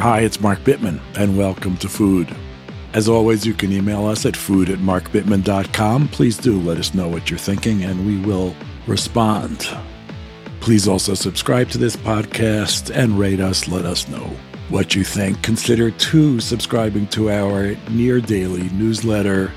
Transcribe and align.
Hi, 0.00 0.20
it's 0.20 0.40
Mark 0.40 0.60
Bittman, 0.60 0.98
and 1.18 1.36
welcome 1.36 1.76
to 1.76 1.86
Food. 1.86 2.34
As 2.94 3.06
always, 3.06 3.44
you 3.44 3.52
can 3.52 3.70
email 3.70 4.06
us 4.06 4.24
at 4.24 4.34
food 4.34 4.70
at 4.70 4.78
markbittman.com. 4.78 6.08
Please 6.08 6.38
do 6.38 6.58
let 6.58 6.78
us 6.78 6.94
know 6.94 7.06
what 7.06 7.28
you're 7.28 7.38
thinking, 7.38 7.84
and 7.84 8.06
we 8.06 8.16
will 8.16 8.56
respond. 8.86 9.68
Please 10.60 10.88
also 10.88 11.12
subscribe 11.12 11.68
to 11.68 11.76
this 11.76 11.96
podcast 11.96 12.90
and 12.96 13.18
rate 13.18 13.40
us. 13.40 13.68
Let 13.68 13.84
us 13.84 14.08
know 14.08 14.30
what 14.70 14.94
you 14.94 15.04
think. 15.04 15.42
Consider 15.42 15.90
too 15.90 16.40
subscribing 16.40 17.06
to 17.08 17.30
our 17.30 17.74
near 17.90 18.22
daily 18.22 18.70
newsletter, 18.70 19.52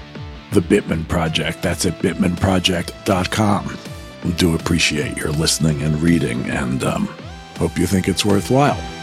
The 0.52 0.60
Bittman 0.60 1.08
Project. 1.08 1.62
That's 1.62 1.86
at 1.86 2.00
bittmanproject.com. 2.00 3.78
We 4.26 4.34
do 4.34 4.56
appreciate 4.56 5.16
your 5.16 5.32
listening 5.32 5.84
and 5.84 6.02
reading, 6.02 6.50
and 6.50 6.84
um, 6.84 7.08
hope 7.56 7.78
you 7.78 7.88
think 7.88 8.10
it's 8.10 8.26
worthwhile. 8.26 9.03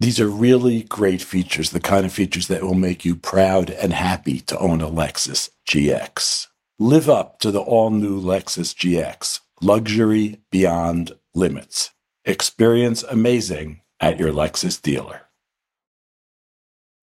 These 0.00 0.18
are 0.18 0.28
really 0.28 0.84
great 0.84 1.20
features, 1.20 1.70
the 1.70 1.78
kind 1.78 2.06
of 2.06 2.12
features 2.12 2.48
that 2.48 2.62
will 2.62 2.72
make 2.72 3.04
you 3.04 3.14
proud 3.14 3.68
and 3.68 3.92
happy 3.92 4.40
to 4.40 4.58
own 4.58 4.80
a 4.80 4.88
Lexus 4.88 5.50
GX. 5.68 6.46
Live 6.78 7.10
up 7.10 7.38
to 7.40 7.50
the 7.50 7.60
all 7.60 7.90
new 7.90 8.18
Lexus 8.18 8.74
GX, 8.74 9.40
luxury 9.60 10.40
beyond 10.50 11.12
limits. 11.34 11.90
Experience 12.24 13.02
amazing 13.02 13.82
at 14.00 14.18
your 14.18 14.32
Lexus 14.32 14.80
dealer. 14.80 15.28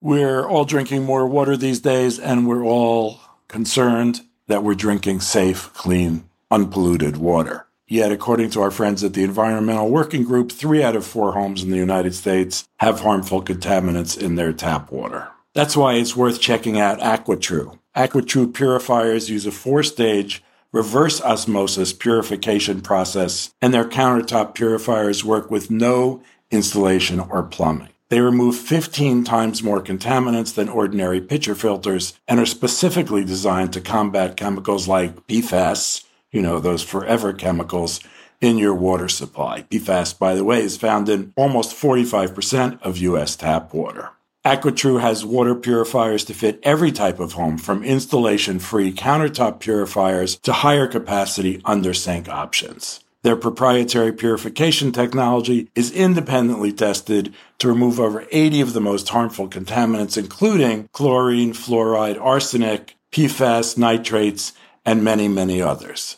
We're 0.02 0.48
all 0.48 0.66
drinking 0.66 1.04
more 1.04 1.28
water 1.28 1.56
these 1.56 1.80
days, 1.80 2.18
and 2.18 2.48
we're 2.48 2.66
all 2.66 3.20
concerned 3.48 4.22
that 4.48 4.64
we're 4.64 4.74
drinking 4.74 5.20
safe, 5.20 5.72
clean, 5.76 6.28
unpolluted 6.50 7.18
water. 7.18 7.67
Yet, 7.88 8.12
according 8.12 8.50
to 8.52 8.62
our 8.62 8.72
friends 8.72 9.04
at 9.04 9.14
the 9.14 9.24
Environmental 9.24 9.90
Working 9.90 10.24
Group, 10.24 10.52
three 10.52 10.84
out 10.84 10.96
of 10.96 11.06
four 11.06 11.32
homes 11.32 11.64
in 11.64 11.70
the 11.70 11.78
United 11.78 12.14
States 12.14 12.68
have 12.80 13.00
harmful 13.00 13.42
contaminants 13.42 14.22
in 14.22 14.36
their 14.36 14.52
tap 14.52 14.92
water. 14.92 15.30
That's 15.54 15.78
why 15.78 15.94
it's 15.94 16.16
worth 16.16 16.42
checking 16.42 16.78
out 16.78 17.00
AquaTrue. 17.00 17.80
AquaTrue 17.96 18.54
purifiers 18.54 19.30
use 19.30 19.46
a 19.46 19.52
four 19.52 19.84
stage 19.84 20.44
reverse 20.72 21.22
osmosis 21.22 21.94
purification 21.94 22.82
process, 22.82 23.54
and 23.62 23.74
their 23.74 23.86
countertop 23.86 24.54
purifiers 24.54 25.24
work 25.24 25.50
with 25.50 25.72
no 25.72 26.22
installation 26.52 27.20
or 27.20 27.44
plumbing. 27.44 27.90
They 28.10 28.22
remove 28.22 28.56
15 28.56 29.24
times 29.26 29.64
more 29.64 29.82
contaminants 29.82 30.54
than 30.56 30.70
ordinary 30.70 31.20
pitcher 31.20 31.56
filters 31.56 32.18
and 32.28 32.40
are 32.40 32.46
specifically 32.46 33.26
designed 33.26 33.74
to 33.74 33.82
combat 33.82 34.38
chemicals 34.38 34.88
like 34.88 35.28
PFAS, 35.28 36.06
you 36.38 36.44
know, 36.44 36.60
those 36.60 36.84
forever 36.84 37.34
chemicals 37.34 38.00
in 38.42 38.60
your 38.60 38.76
water 38.76 39.10
supply. 39.10 39.64
PFAS, 39.72 40.20
by 40.20 40.36
the 40.36 40.44
way, 40.44 40.62
is 40.62 40.78
found 40.78 41.10
in 41.10 41.34
almost 41.36 41.76
45% 41.76 42.80
of 42.84 43.00
U.S. 43.00 43.36
tap 43.36 43.74
water. 43.74 44.12
AquaTrue 44.46 45.02
has 45.02 45.26
water 45.26 45.56
purifiers 45.56 46.24
to 46.26 46.36
fit 46.36 46.60
every 46.62 46.92
type 46.92 47.20
of 47.20 47.34
home, 47.34 47.58
from 47.58 47.84
installation 47.84 48.60
free 48.60 48.94
countertop 48.94 49.60
purifiers 49.60 50.36
to 50.42 50.54
higher 50.54 50.86
capacity 50.86 51.60
under 51.66 51.92
sink 51.92 52.30
options. 52.30 53.04
Their 53.24 53.36
proprietary 53.36 54.14
purification 54.14 54.92
technology 54.92 55.70
is 55.74 55.92
independently 55.92 56.72
tested 56.72 57.34
to 57.58 57.68
remove 57.68 58.00
over 58.00 58.28
80 58.32 58.62
of 58.62 58.74
the 58.74 58.80
most 58.80 59.10
harmful 59.10 59.50
contaminants, 59.50 60.20
including 60.20 60.88
chlorine, 60.94 61.54
fluoride, 61.54 62.22
arsenic, 62.22 62.96
PFAS, 63.12 63.76
nitrates, 63.76 64.54
and 64.86 65.04
many, 65.04 65.28
many 65.28 65.62
others. 65.64 66.18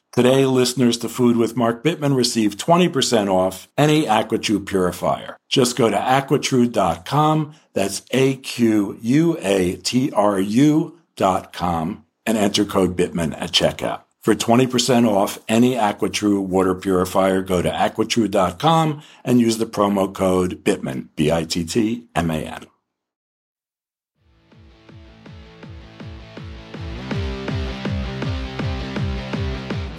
Today, 0.11 0.45
listeners 0.45 0.97
to 0.97 1.07
Food 1.07 1.37
with 1.37 1.55
Mark 1.55 1.85
Bittman 1.85 2.17
receive 2.17 2.57
20% 2.57 3.31
off 3.31 3.69
any 3.77 4.03
AquaTrue 4.03 4.65
purifier. 4.65 5.37
Just 5.47 5.77
go 5.77 5.89
to 5.89 5.95
aquatrue.com, 5.95 7.53
that's 7.71 8.01
A 8.11 8.35
Q 8.35 8.97
U 9.01 9.37
A 9.39 9.77
T 9.77 10.11
R 10.11 10.37
U.com, 10.37 12.05
and 12.25 12.37
enter 12.37 12.65
code 12.65 12.97
Bittman 12.97 13.33
at 13.41 13.51
checkout. 13.53 14.01
For 14.19 14.35
20% 14.35 15.07
off 15.07 15.39
any 15.47 15.75
AquaTrue 15.75 16.45
water 16.45 16.75
purifier, 16.75 17.41
go 17.41 17.61
to 17.61 17.69
aquatrue.com 17.69 19.01
and 19.23 19.39
use 19.39 19.59
the 19.59 19.65
promo 19.65 20.13
code 20.13 20.61
Bittman, 20.65 21.07
B 21.15 21.31
I 21.31 21.45
T 21.45 21.63
T 21.63 22.09
M 22.13 22.29
A 22.29 22.35
N. 22.35 22.70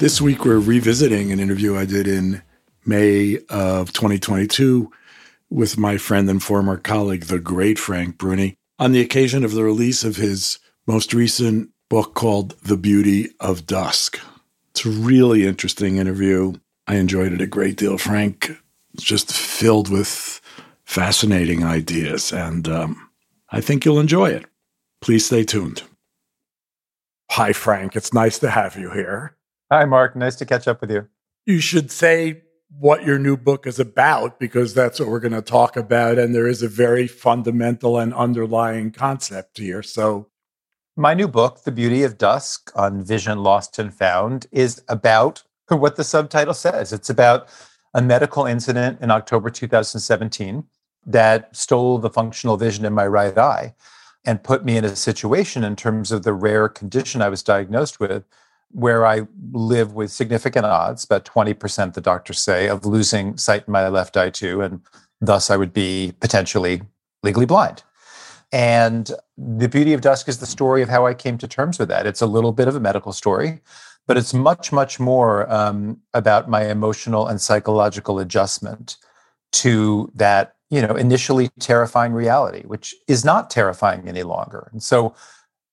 This 0.03 0.21
week, 0.21 0.45
we're 0.45 0.59
revisiting 0.59 1.31
an 1.31 1.39
interview 1.39 1.77
I 1.77 1.85
did 1.85 2.09
in 2.09 2.43
May 2.85 3.39
of 3.49 3.93
2022 3.93 4.91
with 5.49 5.79
my 5.79 5.97
friend 5.97 6.29
and 6.29 6.43
former 6.43 6.77
colleague, 6.77 7.27
the 7.27 7.39
great 7.39 7.79
Frank 7.79 8.19
Bruni, 8.19 8.57
on 8.81 8.91
the 8.91 9.01
occasion 9.01 9.45
of 9.45 9.53
the 9.53 9.63
release 9.63 10.03
of 10.03 10.17
his 10.17 10.59
most 10.89 11.15
recent 11.15 11.71
book 11.89 12.15
called 12.15 12.59
The 12.63 12.77
Beauty 12.77 13.29
of 13.39 13.65
Dusk. 13.65 14.19
It's 14.71 14.85
a 14.85 14.91
really 14.91 15.47
interesting 15.47 15.99
interview. 15.99 16.55
I 16.89 16.97
enjoyed 16.97 17.33
it 17.33 17.41
a 17.41 17.47
great 17.47 17.77
deal. 17.77 17.97
Frank 17.97 18.51
is 18.95 19.05
just 19.05 19.33
filled 19.33 19.89
with 19.89 20.41
fascinating 20.85 21.63
ideas, 21.63 22.33
and 22.33 22.67
um, 22.67 23.09
I 23.51 23.61
think 23.61 23.85
you'll 23.85 24.01
enjoy 24.01 24.31
it. 24.31 24.47
Please 25.01 25.27
stay 25.27 25.45
tuned. 25.45 25.85
Hi, 27.31 27.53
Frank. 27.53 27.95
It's 27.95 28.13
nice 28.13 28.41
to 28.41 28.51
have 28.51 28.77
you 28.77 28.91
here. 28.91 29.37
Hi, 29.73 29.87
Mark. 29.87 30.15
Nice 30.15 30.37
to 30.37 30.45
catch 30.45 30.69
up 30.69 30.83
with 30.83 30.91
you. 30.91 31.09
You 31.47 31.59
should 31.59 31.91
say 31.91 32.43
what 32.79 33.07
your 33.07 33.19
new 33.19 33.39
book 33.39 33.67
is 33.67 33.81
about 33.81 34.39
because 34.39 34.75
that's 34.75 35.01
what 35.01 35.09
we're 35.09 35.19
going 35.19 35.33
to 35.33 35.41
talk 35.41 35.79
about. 35.79 36.19
And 36.19 36.35
there 36.35 36.47
is 36.47 36.63
a 36.63 36.69
very 36.69 37.07
fundamental 37.07 37.99
and 37.99 38.13
underlying 38.13 38.91
concept 38.91 39.57
here. 39.57 39.83
So, 39.83 40.29
my 40.95 41.15
new 41.15 41.27
book, 41.27 41.65
The 41.65 41.73
Beauty 41.73 42.03
of 42.03 42.19
Dusk 42.19 42.71
on 42.75 43.03
Vision 43.03 43.43
Lost 43.43 43.79
and 43.79 43.95
Found, 43.95 44.45
is 44.53 44.83
about 44.91 45.43
what 45.69 45.97
the 45.97 46.05
subtitle 46.05 46.53
says. 46.53 46.93
It's 46.93 47.09
about 47.09 47.49
a 47.95 48.03
medical 48.03 48.45
incident 48.45 49.01
in 49.01 49.11
October 49.11 49.49
2017 49.49 50.65
that 51.07 51.57
stole 51.57 51.97
the 51.97 52.11
functional 52.11 52.59
vision 52.59 52.85
in 52.85 52.93
my 52.93 53.07
right 53.07 53.39
eye 53.39 53.75
and 54.23 54.45
put 54.45 54.67
me 54.67 54.77
in 54.77 54.85
a 54.85 54.95
situation 54.95 55.65
in 55.65 55.77
terms 55.77 56.13
of 56.13 56.25
the 56.25 56.35
rare 56.35 56.69
condition 56.69 57.23
I 57.23 57.31
was 57.31 57.43
diagnosed 57.43 57.99
with 57.99 58.27
where 58.73 59.07
I 59.07 59.23
live 59.53 59.95
with 59.95 60.11
significant 60.11 60.67
odds, 60.67 61.05
about 61.05 61.25
20%, 61.25 61.95
the 61.95 62.01
doctors 62.01 62.41
say, 62.41 62.69
of 62.69 62.87
losing 62.87 63.37
sight 63.37 63.65
in 63.67 63.73
my 63.73 63.89
left 63.89 64.17
eye 64.17 64.31
too. 64.31 64.61
And 64.63 64.81
thus 65.21 65.51
I 65.51 65.57
would 65.57 65.73
be 65.73 66.15
potentially 66.21 66.83
legally 67.23 67.47
blind. 67.47 67.83
And 68.53 69.11
the 69.39 69.69
beauty 69.69 69.95
of 69.95 70.03
dusk 70.03 70.29
is 70.29 70.39
the 70.39 70.47
story 70.47 70.83
of 70.83 70.89
how 70.89 71.07
I 71.07 71.15
came 71.15 71.39
to 71.39 71.49
terms 71.49 71.79
with 71.79 71.89
that. 71.89 72.07
It's 72.07 72.21
a 72.21 72.27
little 72.27 72.53
bit 72.53 72.69
of 72.69 72.77
a 72.77 72.81
medical 72.81 73.13
story, 73.13 73.61
but 74.07 74.19
it's 74.19 74.35
much, 74.35 74.73
much 74.73 75.01
more 75.01 75.51
um, 75.51 76.01
about 76.13 76.51
my 76.51 76.69
emotional 76.69 77.27
and 77.27 77.41
psychological 77.41 78.19
adjustment 78.19 78.97
to 79.53 80.11
that, 80.15 80.57
you 80.71 80.83
know, 80.83 80.95
initially 80.95 81.49
terrifying 81.61 82.13
reality, 82.13 82.63
which 82.67 82.95
is 83.09 83.25
not 83.25 83.49
terrifying 83.49 84.07
any 84.07 84.23
longer. 84.23 84.69
And 84.73 84.83
so 84.83 85.15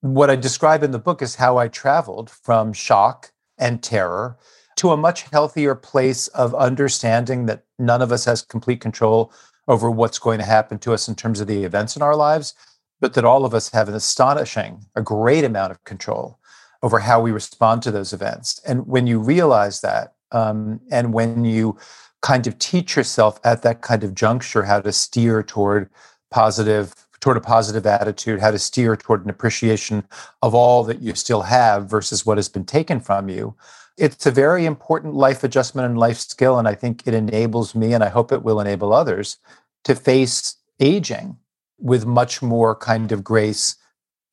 what 0.02 0.30
I 0.30 0.36
describe 0.36 0.84
in 0.84 0.92
the 0.92 1.00
book 1.00 1.22
is 1.22 1.36
how 1.36 1.58
I 1.58 1.68
traveled 1.68 2.30
from 2.30 2.74
shock 2.74 3.32
and 3.58 3.84
terror 3.84 4.38
to 4.78 4.92
a 4.92 4.98
much 4.98 5.24
healthier 5.24 5.76
place 5.76 6.28
of 6.30 6.56
understanding 6.56 7.46
that 7.48 7.64
none 7.78 8.02
of 8.02 8.12
us 8.12 8.26
has 8.26 8.42
complete 8.42 8.80
control 8.80 9.32
over 9.68 9.92
what's 9.92 10.20
going 10.20 10.40
to 10.40 10.46
happen 10.46 10.80
to 10.80 10.94
us 10.94 11.08
in 11.08 11.16
terms 11.16 11.42
of 11.42 11.48
the 11.48 11.64
events 11.64 11.96
in 11.96 12.02
our 12.02 12.16
lives, 12.16 12.54
but 13.02 13.14
that 13.14 13.26
all 13.26 13.46
of 13.46 13.54
us 13.54 13.70
have 13.70 13.90
an 13.90 13.96
astonishing, 13.96 14.86
a 14.96 15.02
great 15.02 15.44
amount 15.44 15.72
of 15.72 15.84
control 15.84 16.40
over 16.82 17.00
how 17.00 17.20
we 17.20 17.32
respond 17.32 17.84
to 17.84 17.92
those 17.92 18.14
events. 18.14 18.62
And 18.66 18.88
when 18.88 19.06
you 19.06 19.20
realize 19.20 19.82
that, 19.82 20.14
um, 20.32 20.80
and 20.90 21.14
when 21.14 21.44
you 21.44 21.78
kind 22.22 22.48
of 22.48 22.58
teach 22.58 22.96
yourself 22.96 23.40
at 23.44 23.62
that 23.64 23.82
kind 23.82 24.04
of 24.04 24.16
juncture 24.16 24.64
how 24.64 24.80
to 24.80 24.92
steer 24.92 25.44
toward 25.44 25.90
positive 26.32 26.94
toward 27.20 27.38
a 27.38 27.42
positive 27.42 27.86
attitude, 27.86 28.40
how 28.40 28.52
to 28.52 28.60
steer 28.60 28.96
toward 28.96 29.24
an 29.24 29.30
appreciation 29.30 30.04
of 30.42 30.56
all 30.56 30.84
that 30.84 31.02
you 31.02 31.16
still 31.16 31.42
have 31.42 31.90
versus 31.90 32.26
what 32.26 32.38
has 32.38 32.50
been 32.50 32.66
taken 32.66 33.00
from 33.00 33.30
you. 33.30 33.56
It's 33.98 34.26
a 34.26 34.32
very 34.32 34.66
important 34.66 35.14
life 35.14 35.44
adjustment 35.44 35.86
and 35.86 35.98
life 35.98 36.18
skill. 36.18 36.58
And 36.58 36.68
I 36.68 36.76
think 36.76 37.04
it 37.06 37.14
enables 37.14 37.76
me, 37.76 37.94
and 37.94 38.04
I 38.04 38.10
hope 38.10 38.32
it 38.32 38.44
will 38.44 38.62
enable 38.62 38.94
others, 38.94 39.38
to 39.84 39.96
face 39.96 40.56
aging 40.80 41.38
with 41.78 42.06
much 42.06 42.42
more 42.42 42.76
kind 42.76 43.12
of 43.12 43.24
grace 43.24 43.76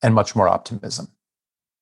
and 0.01 0.13
much 0.13 0.35
more 0.35 0.47
optimism. 0.47 1.09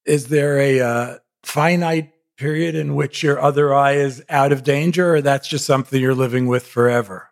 Is 0.05 0.27
there 0.27 0.59
a 0.59 0.79
uh, 0.79 1.17
finite 1.43 2.11
period 2.37 2.75
in 2.75 2.95
which 2.95 3.23
your 3.23 3.39
other 3.39 3.73
eye 3.73 3.93
is 3.93 4.23
out 4.29 4.51
of 4.51 4.63
danger, 4.63 5.15
or 5.15 5.21
that's 5.21 5.47
just 5.47 5.65
something 5.65 6.01
you're 6.01 6.15
living 6.15 6.47
with 6.47 6.65
forever? 6.65 7.29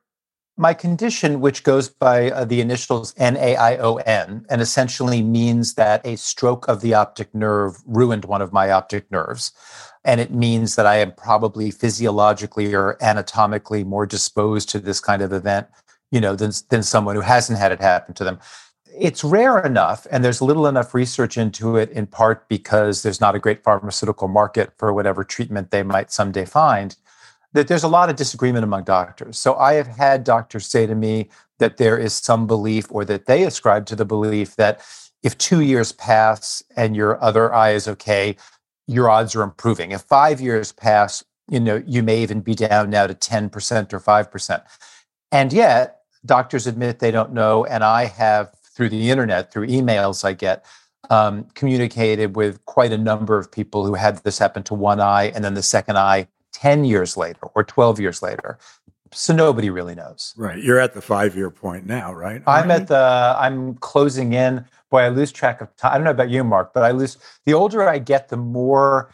My 0.56 0.76
condition, 0.76 1.42
which 1.42 1.64
goes 1.64 1.90
by 1.90 2.30
uh, 2.30 2.46
the 2.46 2.62
initials 2.62 3.16
NAION, 3.16 4.46
and 4.48 4.62
essentially 4.62 5.24
means 5.24 5.74
that 5.74 6.06
a 6.06 6.16
stroke 6.16 6.68
of 6.68 6.82
the 6.82 6.94
optic 6.94 7.34
nerve 7.34 7.82
ruined 7.88 8.26
one 8.26 8.42
of 8.42 8.54
my 8.54 8.70
optic 8.70 9.10
nerves. 9.12 9.52
And 10.06 10.22
it 10.22 10.32
means 10.32 10.76
that 10.76 10.86
I 10.86 10.98
am 10.98 11.14
probably 11.14 11.72
physiologically 11.72 12.76
or 12.76 12.98
anatomically 13.02 13.84
more 13.84 14.06
disposed 14.06 14.70
to 14.70 14.80
this 14.80 15.00
kind 15.00 15.24
of 15.24 15.34
event, 15.34 15.68
you 16.12 16.22
know, 16.22 16.36
than, 16.36 16.52
than 16.70 16.84
someone 16.84 17.16
who 17.16 17.22
hasn't 17.22 17.58
had 17.58 17.72
it 17.72 17.82
happen 17.82 18.14
to 18.14 18.24
them. 18.24 18.40
It's 18.96 19.24
rare 19.24 19.58
enough, 19.58 20.06
and 20.12 20.24
there's 20.24 20.40
little 20.40 20.68
enough 20.68 20.94
research 20.94 21.36
into 21.36 21.78
it, 21.78 21.90
in 21.90 22.06
part 22.06 22.48
because 22.48 23.02
there's 23.02 23.20
not 23.20 23.34
a 23.34 23.40
great 23.40 23.64
pharmaceutical 23.64 24.28
market 24.28 24.72
for 24.78 24.94
whatever 24.94 25.24
treatment 25.24 25.72
they 25.72 25.82
might 25.82 26.12
someday 26.12 26.46
find 26.46 26.96
that 27.54 27.68
there's 27.68 27.84
a 27.84 27.88
lot 27.88 28.10
of 28.10 28.16
disagreement 28.16 28.64
among 28.64 28.84
doctors. 28.84 29.38
So 29.38 29.56
I 29.56 29.74
have 29.74 29.88
had 29.88 30.24
doctors 30.24 30.66
say 30.66 30.86
to 30.86 30.96
me 30.96 31.30
that 31.60 31.78
there 31.78 31.98
is 31.98 32.14
some 32.14 32.48
belief 32.48 32.88
or 32.90 33.06
that 33.06 33.26
they 33.26 33.44
ascribe 33.44 33.86
to 33.88 33.96
the 33.96 34.06
belief 34.06 34.56
that 34.56 34.82
if 35.22 35.38
two 35.38 35.62
years 35.62 35.92
pass 35.94 36.62
and 36.76 36.96
your 36.96 37.22
other 37.24 37.54
eye 37.54 37.72
is 37.72 37.88
okay, 37.88 38.36
your 38.88 39.10
odds 39.10 39.36
are 39.36 39.44
improving. 39.44 39.92
If 39.92 40.02
five 40.02 40.42
years 40.42 40.72
pass, 40.72 41.24
you 41.50 41.60
know, 41.60 41.82
you 41.86 42.04
may 42.04 42.22
even 42.22 42.42
be 42.42 42.56
down 42.56 42.90
now 42.90 43.08
to 43.08 43.14
10% 43.14 43.94
or 43.94 44.00
5%. 44.00 44.64
And 45.32 45.54
yet, 45.54 46.02
doctors 46.26 46.68
admit 46.68 47.00
they 47.00 47.12
don't 47.12 47.34
know. 47.34 47.66
And 47.66 47.84
I 47.84 48.06
have, 48.06 48.54
through 48.76 48.90
the 48.90 49.10
internet, 49.10 49.52
through 49.52 49.68
emails 49.68 50.26
I 50.26 50.34
get, 50.34 50.66
um, 51.10 51.46
communicated 51.54 52.36
with 52.36 52.64
quite 52.66 52.92
a 52.92 52.98
number 52.98 53.38
of 53.38 53.52
people 53.52 53.86
who 53.86 53.94
had 53.94 54.18
this 54.24 54.38
happen 54.40 54.64
to 54.64 54.74
one 54.74 55.00
eye 55.00 55.32
and 55.36 55.44
then 55.44 55.54
the 55.54 55.64
second 55.64 55.98
eye 55.98 56.28
10 56.54 56.86
years 56.86 57.18
later 57.18 57.48
or 57.56 57.64
12 57.64 58.00
years 58.00 58.22
later. 58.22 58.58
So 59.12 59.34
nobody 59.34 59.70
really 59.70 59.96
knows. 59.96 60.34
Right. 60.38 60.62
You're 60.62 60.80
at 60.80 60.94
the 60.94 61.02
five 61.02 61.36
year 61.36 61.52
point 61.52 61.86
now, 61.86 62.14
right? 62.14 62.42
I'm 62.48 62.72
at 62.72 62.88
the, 62.88 63.36
I'm 63.38 63.76
closing 63.76 64.34
in. 64.34 64.66
Boy, 64.90 65.02
I 65.02 65.10
lose 65.10 65.32
track 65.32 65.62
of 65.62 65.76
time. 65.76 65.92
I 65.92 65.96
don't 65.96 66.06
know 66.06 66.12
about 66.12 66.30
you, 66.30 66.44
Mark, 66.44 66.74
but 66.74 66.84
I 66.84 66.92
lose, 66.92 67.18
the 67.46 67.54
older 67.54 67.88
I 67.88 68.00
get, 68.00 68.30
the 68.30 68.38
more 68.38 69.12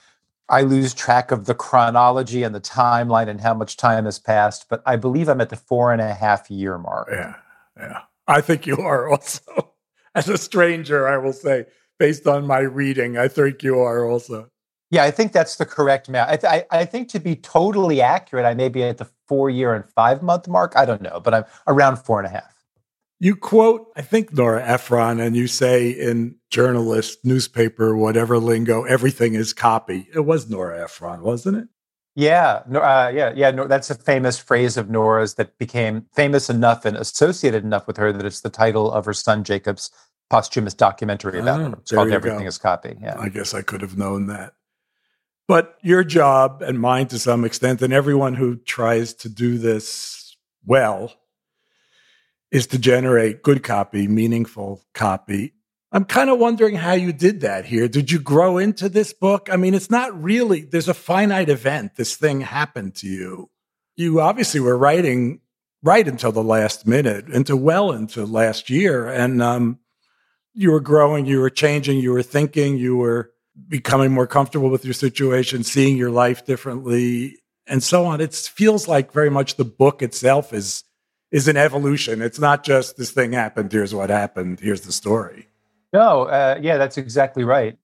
I 0.47 0.61
lose 0.61 0.93
track 0.93 1.31
of 1.31 1.45
the 1.45 1.53
chronology 1.53 2.43
and 2.43 2.55
the 2.55 2.61
timeline 2.61 3.27
and 3.27 3.39
how 3.39 3.53
much 3.53 3.77
time 3.77 4.05
has 4.05 4.19
passed. 4.19 4.67
But 4.69 4.81
I 4.85 4.95
believe 4.95 5.29
I'm 5.29 5.41
at 5.41 5.49
the 5.49 5.55
four 5.55 5.91
and 5.91 6.01
a 6.01 6.13
half 6.13 6.49
year 6.49 6.77
mark. 6.77 7.09
Yeah. 7.11 7.35
Yeah. 7.77 8.01
I 8.27 8.41
think 8.41 8.67
you 8.67 8.77
are 8.77 9.09
also. 9.09 9.73
As 10.15 10.27
a 10.27 10.37
stranger, 10.37 11.07
I 11.07 11.17
will 11.17 11.33
say, 11.33 11.65
based 11.99 12.25
on 12.25 12.47
my 12.47 12.59
reading, 12.59 13.17
I 13.17 13.27
think 13.27 13.63
you 13.63 13.79
are 13.79 14.05
also. 14.05 14.49
Yeah, 14.91 15.03
I 15.03 15.11
think 15.11 15.33
that's 15.33 15.55
the 15.57 15.65
correct 15.65 16.09
math. 16.09 16.29
I, 16.29 16.37
th- 16.37 16.65
I, 16.71 16.79
I, 16.79 16.85
think 16.85 17.09
to 17.09 17.19
be 17.19 17.35
totally 17.35 18.01
accurate, 18.01 18.45
I 18.45 18.55
may 18.55 18.69
be 18.69 18.83
at 18.83 18.97
the 18.97 19.07
four 19.27 19.49
year 19.49 19.75
and 19.75 19.85
five 19.85 20.23
month 20.23 20.47
mark. 20.47 20.73
I 20.75 20.85
don't 20.85 21.01
know, 21.01 21.19
but 21.19 21.33
I'm 21.33 21.45
around 21.67 21.97
four 21.97 22.19
and 22.19 22.25
a 22.25 22.31
half. 22.31 22.55
You 23.19 23.35
quote, 23.35 23.87
I 23.97 24.01
think, 24.01 24.33
Nora 24.33 24.65
Ephron, 24.65 25.19
and 25.19 25.35
you 25.35 25.45
say 25.47 25.89
in 25.89 26.37
journalist, 26.49 27.19
newspaper, 27.25 27.95
whatever 27.95 28.39
lingo, 28.39 28.83
everything 28.83 29.33
is 29.33 29.51
copy. 29.51 30.07
It 30.13 30.21
was 30.21 30.49
Nora 30.49 30.83
Ephron, 30.83 31.21
wasn't 31.21 31.57
it? 31.57 31.67
Yeah, 32.15 32.63
uh, 32.73 33.11
yeah, 33.13 33.33
yeah. 33.35 33.51
No, 33.51 33.67
that's 33.67 33.89
a 33.89 33.95
famous 33.95 34.39
phrase 34.39 34.77
of 34.77 34.89
Nora's 34.89 35.35
that 35.35 35.57
became 35.57 36.05
famous 36.13 36.49
enough 36.49 36.85
and 36.85 36.97
associated 36.97 37.63
enough 37.63 37.87
with 37.87 37.97
her 37.97 38.11
that 38.11 38.25
it's 38.25 38.41
the 38.41 38.49
title 38.49 38.91
of 38.91 39.05
her 39.05 39.13
son 39.13 39.43
Jacob's 39.43 39.91
posthumous 40.29 40.73
documentary 40.73 41.39
about 41.39 41.59
oh, 41.61 41.69
her. 41.69 41.77
It's 41.77 41.91
called 41.91 42.11
Everything 42.11 42.41
go. 42.41 42.47
is 42.47 42.57
Copy. 42.57 42.97
Yeah. 43.01 43.17
I 43.19 43.29
guess 43.29 43.53
I 43.53 43.61
could 43.61 43.81
have 43.81 43.97
known 43.97 44.27
that. 44.27 44.53
But 45.49 45.79
your 45.81 46.03
job 46.03 46.61
and 46.61 46.79
mine 46.79 47.07
to 47.07 47.17
some 47.17 47.43
extent, 47.43 47.81
and 47.81 47.91
everyone 47.91 48.35
who 48.35 48.57
tries 48.57 49.15
to 49.15 49.29
do 49.29 49.57
this 49.57 50.37
well, 50.63 51.11
is 52.51 52.67
to 52.67 52.77
generate 52.77 53.41
good 53.41 53.63
copy, 53.63 54.07
meaningful 54.07 54.83
copy. 54.93 55.55
I'm 55.91 56.05
kind 56.05 56.29
of 56.29 56.37
wondering 56.37 56.75
how 56.75 56.93
you 56.93 57.11
did 57.11 57.41
that 57.41 57.65
here. 57.65 57.87
Did 57.87 58.11
you 58.11 58.19
grow 58.19 58.59
into 58.59 58.89
this 58.89 59.11
book? 59.11 59.49
I 59.51 59.55
mean, 59.55 59.73
it's 59.73 59.89
not 59.89 60.21
really, 60.21 60.61
there's 60.61 60.87
a 60.87 60.93
finite 60.93 61.49
event. 61.49 61.95
This 61.95 62.15
thing 62.15 62.41
happened 62.41 62.93
to 62.97 63.07
you. 63.07 63.49
You 63.95 64.21
obviously 64.21 64.59
were 64.59 64.77
writing 64.77 65.39
right 65.81 66.07
until 66.07 66.31
the 66.31 66.43
last 66.43 66.85
minute, 66.85 67.27
into 67.27 67.57
well 67.57 67.91
into 67.91 68.23
last 68.23 68.69
year. 68.69 69.07
And 69.07 69.41
um, 69.41 69.79
you 70.53 70.69
were 70.69 70.79
growing, 70.79 71.25
you 71.25 71.39
were 71.39 71.49
changing, 71.49 71.97
you 71.97 72.11
were 72.11 72.21
thinking, 72.21 72.77
you 72.77 72.97
were 72.97 73.31
becoming 73.67 74.11
more 74.11 74.27
comfortable 74.27 74.69
with 74.69 74.85
your 74.85 74.93
situation, 74.93 75.63
seeing 75.63 75.97
your 75.97 76.11
life 76.11 76.45
differently, 76.45 77.37
and 77.67 77.83
so 77.83 78.05
on. 78.05 78.21
It 78.21 78.33
feels 78.33 78.87
like 78.87 79.11
very 79.11 79.29
much 79.29 79.55
the 79.55 79.65
book 79.65 80.01
itself 80.01 80.53
is 80.53 80.83
is 81.31 81.47
an 81.47 81.57
evolution. 81.57 82.21
It's 82.21 82.39
not 82.39 82.63
just 82.63 82.97
this 82.97 83.11
thing 83.11 83.33
happened. 83.33 83.71
Here's 83.71 83.93
what 83.93 84.09
happened. 84.09 84.59
Here's 84.59 84.81
the 84.81 84.91
story. 84.91 85.47
No, 85.93 86.23
uh, 86.23 86.59
yeah, 86.61 86.77
that's 86.77 86.97
exactly 86.97 87.43
right. 87.43 87.77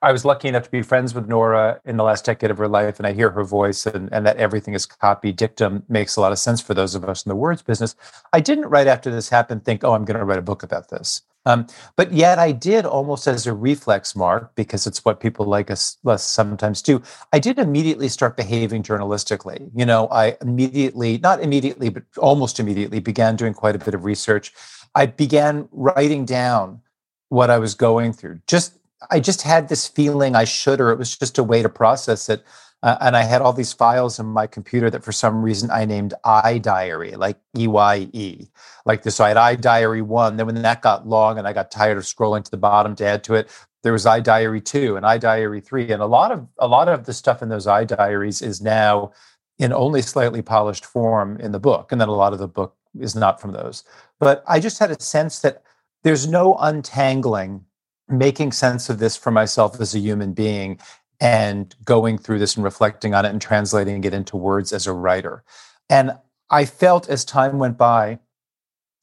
I 0.00 0.12
was 0.12 0.24
lucky 0.24 0.46
enough 0.46 0.62
to 0.64 0.70
be 0.70 0.82
friends 0.82 1.12
with 1.12 1.26
Nora 1.26 1.80
in 1.84 1.96
the 1.96 2.04
last 2.04 2.24
decade 2.24 2.52
of 2.52 2.58
her 2.58 2.68
life, 2.68 2.98
and 2.98 3.06
I 3.06 3.12
hear 3.12 3.30
her 3.30 3.42
voice, 3.42 3.84
and, 3.84 4.08
and 4.12 4.24
that 4.26 4.36
everything 4.36 4.74
is 4.74 4.86
copy 4.86 5.32
dictum 5.32 5.82
makes 5.88 6.14
a 6.14 6.20
lot 6.20 6.30
of 6.30 6.38
sense 6.38 6.60
for 6.60 6.72
those 6.72 6.94
of 6.94 7.04
us 7.04 7.26
in 7.26 7.30
the 7.30 7.36
words 7.36 7.62
business. 7.62 7.96
I 8.32 8.40
didn't, 8.40 8.66
right 8.66 8.86
after 8.86 9.10
this 9.10 9.28
happened, 9.28 9.64
think, 9.64 9.82
oh, 9.82 9.94
I'm 9.94 10.04
going 10.04 10.18
to 10.18 10.24
write 10.24 10.38
a 10.38 10.42
book 10.42 10.62
about 10.62 10.90
this. 10.90 11.22
Um, 11.46 11.66
but 11.96 12.12
yet 12.12 12.38
I 12.38 12.52
did 12.52 12.84
almost 12.84 13.26
as 13.26 13.46
a 13.46 13.54
reflex 13.54 14.14
mark, 14.14 14.54
because 14.54 14.86
it's 14.86 15.04
what 15.04 15.20
people 15.20 15.46
like 15.46 15.70
us, 15.70 15.96
us 16.06 16.22
sometimes 16.22 16.82
do. 16.82 17.02
I 17.32 17.38
did 17.38 17.58
immediately 17.58 18.08
start 18.08 18.36
behaving 18.36 18.82
journalistically. 18.82 19.70
You 19.74 19.86
know, 19.86 20.08
I 20.10 20.36
immediately, 20.42 21.18
not 21.18 21.42
immediately, 21.42 21.88
but 21.88 22.02
almost 22.18 22.60
immediately 22.60 23.00
began 23.00 23.36
doing 23.36 23.54
quite 23.54 23.76
a 23.76 23.78
bit 23.78 23.94
of 23.94 24.04
research. 24.04 24.52
I 24.94 25.06
began 25.06 25.68
writing 25.72 26.24
down 26.24 26.80
what 27.28 27.50
I 27.50 27.58
was 27.58 27.74
going 27.74 28.12
through. 28.12 28.40
Just 28.46 28.74
I 29.10 29.20
just 29.20 29.42
had 29.42 29.68
this 29.68 29.86
feeling 29.86 30.34
I 30.34 30.44
should, 30.44 30.80
or 30.80 30.90
it 30.90 30.98
was 30.98 31.16
just 31.16 31.38
a 31.38 31.44
way 31.44 31.62
to 31.62 31.68
process 31.68 32.28
it. 32.28 32.42
Uh, 32.82 32.96
and 33.00 33.16
I 33.16 33.22
had 33.22 33.42
all 33.42 33.52
these 33.52 33.72
files 33.72 34.20
in 34.20 34.26
my 34.26 34.46
computer 34.46 34.88
that 34.90 35.02
for 35.02 35.10
some 35.10 35.42
reason 35.42 35.70
I 35.70 35.84
named 35.84 36.14
iDiary, 36.24 37.16
like 37.16 37.36
E 37.56 37.66
Y 37.66 38.08
E, 38.12 38.46
like 38.84 39.02
this. 39.02 39.16
So 39.16 39.24
I 39.24 39.28
had 39.28 39.36
iDiary 39.36 40.02
one. 40.02 40.36
Then 40.36 40.46
when 40.46 40.62
that 40.62 40.82
got 40.82 41.06
long 41.06 41.38
and 41.38 41.48
I 41.48 41.52
got 41.52 41.72
tired 41.72 41.98
of 41.98 42.04
scrolling 42.04 42.44
to 42.44 42.50
the 42.50 42.56
bottom 42.56 42.94
to 42.96 43.04
add 43.04 43.24
to 43.24 43.34
it, 43.34 43.50
there 43.82 43.92
was 43.92 44.04
iDiary 44.04 44.64
two 44.64 44.96
and 44.96 45.04
iDiary 45.04 45.64
three, 45.64 45.90
and 45.90 46.02
a 46.02 46.06
lot 46.06 46.30
of 46.30 46.46
a 46.58 46.68
lot 46.68 46.88
of 46.88 47.04
the 47.04 47.12
stuff 47.12 47.42
in 47.42 47.48
those 47.48 47.66
iDiaries 47.66 48.42
is 48.42 48.60
now 48.60 49.12
in 49.58 49.72
only 49.72 50.02
slightly 50.02 50.42
polished 50.42 50.84
form 50.84 51.36
in 51.38 51.52
the 51.52 51.60
book, 51.60 51.90
and 51.90 52.00
then 52.00 52.08
a 52.08 52.14
lot 52.14 52.32
of 52.32 52.38
the 52.38 52.48
book 52.48 52.76
is 52.98 53.16
not 53.16 53.40
from 53.40 53.52
those. 53.52 53.82
But 54.20 54.44
I 54.46 54.60
just 54.60 54.78
had 54.78 54.90
a 54.90 55.00
sense 55.00 55.40
that 55.40 55.62
there's 56.04 56.28
no 56.28 56.54
untangling 56.60 57.64
making 58.08 58.52
sense 58.52 58.88
of 58.88 58.98
this 58.98 59.16
for 59.16 59.30
myself 59.30 59.80
as 59.80 59.94
a 59.94 59.98
human 59.98 60.32
being 60.32 60.80
and 61.20 61.74
going 61.84 62.18
through 62.18 62.38
this 62.38 62.56
and 62.56 62.64
reflecting 62.64 63.14
on 63.14 63.24
it 63.24 63.30
and 63.30 63.40
translating 63.40 64.02
it 64.04 64.14
into 64.14 64.36
words 64.36 64.72
as 64.72 64.86
a 64.86 64.92
writer. 64.92 65.42
And 65.90 66.12
I 66.50 66.64
felt 66.64 67.08
as 67.08 67.24
time 67.24 67.58
went 67.58 67.76
by 67.76 68.18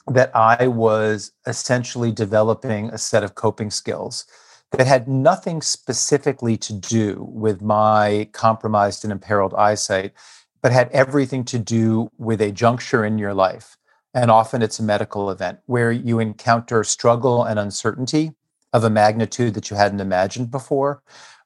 that 0.07 0.31
I 0.35 0.67
was 0.67 1.31
essentially 1.47 2.11
developing 2.11 2.89
a 2.89 2.97
set 2.97 3.23
of 3.23 3.35
coping 3.35 3.71
skills 3.71 4.25
that 4.71 4.87
had 4.87 5.07
nothing 5.07 5.61
specifically 5.61 6.57
to 6.57 6.73
do 6.73 7.27
with 7.29 7.61
my 7.61 8.29
compromised 8.33 9.03
and 9.03 9.11
imperiled 9.11 9.53
eyesight, 9.53 10.13
but 10.61 10.71
had 10.71 10.89
everything 10.91 11.43
to 11.45 11.59
do 11.59 12.09
with 12.17 12.41
a 12.41 12.51
juncture 12.51 13.05
in 13.05 13.17
your 13.17 13.33
life. 13.33 13.77
And 14.13 14.31
often 14.31 14.61
it's 14.61 14.79
a 14.79 14.83
medical 14.83 15.29
event 15.29 15.59
where 15.65 15.91
you 15.91 16.19
encounter 16.19 16.83
struggle 16.83 17.43
and 17.43 17.59
uncertainty 17.59 18.33
of 18.73 18.83
a 18.83 18.89
magnitude 18.89 19.53
that 19.53 19.69
you 19.69 19.77
hadn't 19.77 20.01
imagined 20.01 20.51
before, 20.51 21.01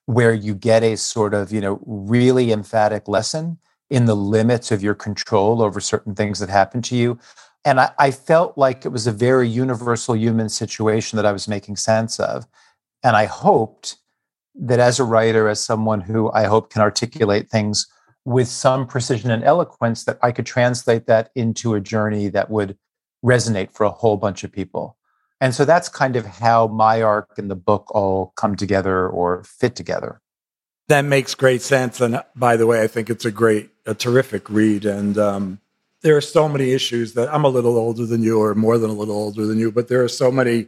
where 0.10 0.34
you 0.34 0.56
get 0.56 0.82
a 0.82 0.98
sort 0.98 1.36
of, 1.36 1.52
you 1.52 1.62
know, 1.62 1.80
really 1.86 2.52
emphatic 2.52 3.08
lesson 3.08 3.60
in 3.92 4.06
the 4.06 4.16
limits 4.16 4.72
of 4.72 4.82
your 4.82 4.96
control 4.96 5.62
over 5.62 5.80
certain 5.80 6.16
things 6.16 6.40
that 6.40 6.50
happen 6.50 6.82
to 6.82 6.96
you. 6.96 7.20
And 7.64 7.80
I, 7.80 7.92
I, 8.00 8.10
felt 8.10 8.58
like 8.58 8.88
it 8.88 8.90
was 8.90 9.06
a 9.06 9.12
very 9.12 9.48
universal 9.48 10.16
human 10.16 10.50
situation 10.50 11.18
that 11.18 11.28
I 11.28 11.32
was 11.32 11.48
making 11.48 11.76
sense 11.76 12.20
of. 12.20 12.48
And 13.04 13.16
I 13.16 13.26
hoped 13.26 13.98
that 14.56 14.80
as 14.80 15.00
a 15.00 15.04
writer, 15.04 15.48
as 15.48 15.62
someone 15.62 16.02
who 16.02 16.32
I 16.32 16.46
hope 16.46 16.72
can 16.72 16.82
articulate 16.82 17.48
things 17.48 17.86
with 18.26 18.48
some 18.48 18.88
precision 18.88 19.30
and 19.30 19.44
eloquence, 19.44 20.06
that 20.06 20.18
I 20.24 20.32
could 20.32 20.48
translate 20.48 21.06
that 21.06 21.30
into 21.36 21.76
a 21.76 21.80
journey 21.80 22.30
that 22.30 22.50
would 22.50 22.76
resonate 23.24 23.74
for 23.74 23.84
a 23.84 23.92
whole 23.92 24.18
bunch 24.18 24.44
of 24.44 24.52
people. 24.52 24.98
And 25.42 25.56
so 25.56 25.66
that's 25.66 25.88
kind 25.90 26.16
of 26.16 26.26
how 26.26 26.68
my 26.68 27.02
arc 27.02 27.38
and 27.38 27.50
the 27.50 27.56
book 27.56 27.90
all 27.96 28.34
come 28.36 28.56
together 28.56 29.08
or 29.08 29.44
fit 29.44 29.76
together. 29.76 30.22
That 30.90 31.06
makes 31.06 31.36
great 31.36 31.62
sense. 31.62 32.02
And 32.02 32.22
by 32.36 32.58
the 32.58 32.68
way, 32.68 32.82
I 32.82 32.88
think 32.88 33.10
it's 33.10 33.26
a 33.26 33.32
great, 33.32 33.70
a 33.86 33.94
terrific 33.94 34.50
read. 34.50 34.86
And 34.86 35.18
um, 35.18 35.60
there 36.02 36.18
are 36.18 36.22
so 36.22 36.50
many 36.50 36.72
issues 36.72 37.14
that 37.14 37.32
I'm 37.34 37.46
a 37.46 37.50
little 37.50 37.78
older 37.78 38.06
than 38.06 38.24
you, 38.24 38.42
or 38.42 38.56
more 38.56 38.78
than 38.78 38.90
a 38.90 38.94
little 38.94 39.16
older 39.16 39.46
than 39.46 39.60
you, 39.60 39.72
but 39.72 39.88
there 39.88 40.04
are 40.04 40.10
so 40.10 40.32
many 40.32 40.68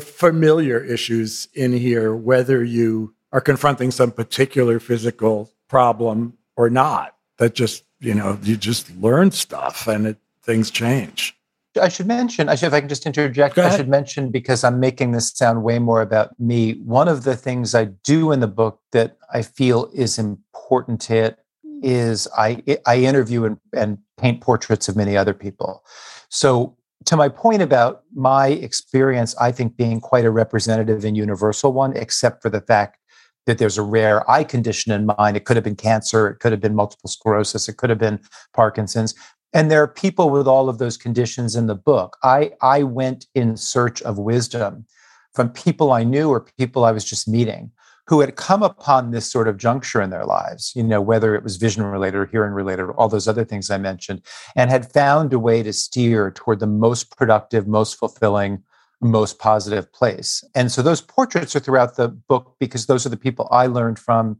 familiar 0.00 0.78
issues 0.78 1.48
in 1.54 1.72
here, 1.72 2.14
whether 2.14 2.62
you 2.62 3.14
are 3.32 3.40
confronting 3.40 3.90
some 3.90 4.12
particular 4.12 4.78
physical 4.78 5.50
problem 5.68 6.34
or 6.56 6.68
not, 6.68 7.14
that 7.38 7.54
just, 7.54 7.84
you 8.00 8.14
know, 8.14 8.38
you 8.42 8.56
just 8.56 8.90
learn 8.96 9.30
stuff 9.30 9.86
and 9.86 10.08
it, 10.08 10.18
things 10.42 10.70
change. 10.70 11.37
I 11.80 11.88
should 11.88 12.06
mention, 12.06 12.48
I 12.48 12.54
should, 12.54 12.68
if 12.68 12.72
I 12.72 12.80
can 12.80 12.88
just 12.88 13.06
interject, 13.06 13.58
I 13.58 13.76
should 13.76 13.88
mention 13.88 14.30
because 14.30 14.64
I'm 14.64 14.80
making 14.80 15.12
this 15.12 15.30
sound 15.30 15.62
way 15.62 15.78
more 15.78 16.00
about 16.00 16.38
me. 16.40 16.72
One 16.84 17.08
of 17.08 17.24
the 17.24 17.36
things 17.36 17.74
I 17.74 17.86
do 18.04 18.32
in 18.32 18.40
the 18.40 18.48
book 18.48 18.80
that 18.92 19.16
I 19.32 19.42
feel 19.42 19.90
is 19.94 20.18
important 20.18 21.00
to 21.02 21.16
it 21.16 21.38
is 21.82 22.26
I 22.36 22.62
I 22.86 22.96
interview 22.98 23.44
and, 23.44 23.58
and 23.74 23.98
paint 24.16 24.40
portraits 24.40 24.88
of 24.88 24.96
many 24.96 25.16
other 25.16 25.34
people. 25.34 25.84
So 26.28 26.76
to 27.04 27.16
my 27.16 27.28
point 27.28 27.62
about 27.62 28.02
my 28.14 28.48
experience, 28.48 29.36
I 29.40 29.52
think 29.52 29.76
being 29.76 30.00
quite 30.00 30.24
a 30.24 30.30
representative 30.30 31.04
and 31.04 31.16
universal 31.16 31.72
one, 31.72 31.96
except 31.96 32.42
for 32.42 32.50
the 32.50 32.60
fact 32.60 32.98
that 33.46 33.56
there's 33.56 33.78
a 33.78 33.82
rare 33.82 34.30
eye 34.30 34.44
condition 34.44 34.92
in 34.92 35.06
mind. 35.06 35.36
It 35.36 35.46
could 35.46 35.56
have 35.56 35.64
been 35.64 35.76
cancer, 35.76 36.28
it 36.28 36.38
could 36.38 36.52
have 36.52 36.60
been 36.60 36.74
multiple 36.74 37.08
sclerosis, 37.08 37.66
it 37.66 37.78
could 37.78 37.88
have 37.88 37.98
been 37.98 38.20
Parkinson's 38.52 39.14
and 39.54 39.70
there 39.70 39.82
are 39.82 39.88
people 39.88 40.30
with 40.30 40.46
all 40.46 40.68
of 40.68 40.78
those 40.78 40.96
conditions 40.96 41.56
in 41.56 41.66
the 41.66 41.74
book. 41.74 42.16
I 42.22 42.52
i 42.60 42.82
went 42.82 43.26
in 43.34 43.56
search 43.56 44.02
of 44.02 44.18
wisdom 44.18 44.86
from 45.32 45.50
people 45.50 45.92
i 45.92 46.02
knew 46.02 46.28
or 46.30 46.40
people 46.40 46.84
i 46.84 46.92
was 46.92 47.04
just 47.04 47.28
meeting 47.28 47.70
who 48.06 48.20
had 48.20 48.36
come 48.36 48.62
upon 48.62 49.10
this 49.10 49.30
sort 49.30 49.46
of 49.46 49.58
juncture 49.58 50.00
in 50.00 50.10
their 50.10 50.24
lives 50.24 50.72
you 50.74 50.82
know 50.82 51.00
whether 51.00 51.34
it 51.34 51.42
was 51.42 51.56
vision 51.56 51.84
related 51.84 52.16
or 52.16 52.26
hearing 52.26 52.52
related 52.52 52.82
or 52.82 52.92
all 52.94 53.08
those 53.08 53.28
other 53.28 53.44
things 53.44 53.70
i 53.70 53.78
mentioned 53.78 54.22
and 54.56 54.70
had 54.70 54.90
found 54.90 55.32
a 55.32 55.38
way 55.38 55.62
to 55.62 55.72
steer 55.72 56.30
toward 56.30 56.60
the 56.60 56.66
most 56.66 57.16
productive 57.16 57.66
most 57.66 57.96
fulfilling 57.96 58.62
most 59.00 59.38
positive 59.38 59.92
place. 59.92 60.44
And 60.54 60.72
so 60.72 60.82
those 60.82 61.00
portraits 61.00 61.54
are 61.54 61.60
throughout 61.60 61.96
the 61.96 62.08
book 62.08 62.56
because 62.58 62.86
those 62.86 63.06
are 63.06 63.10
the 63.10 63.16
people 63.16 63.48
i 63.50 63.66
learned 63.66 63.98
from 63.98 64.38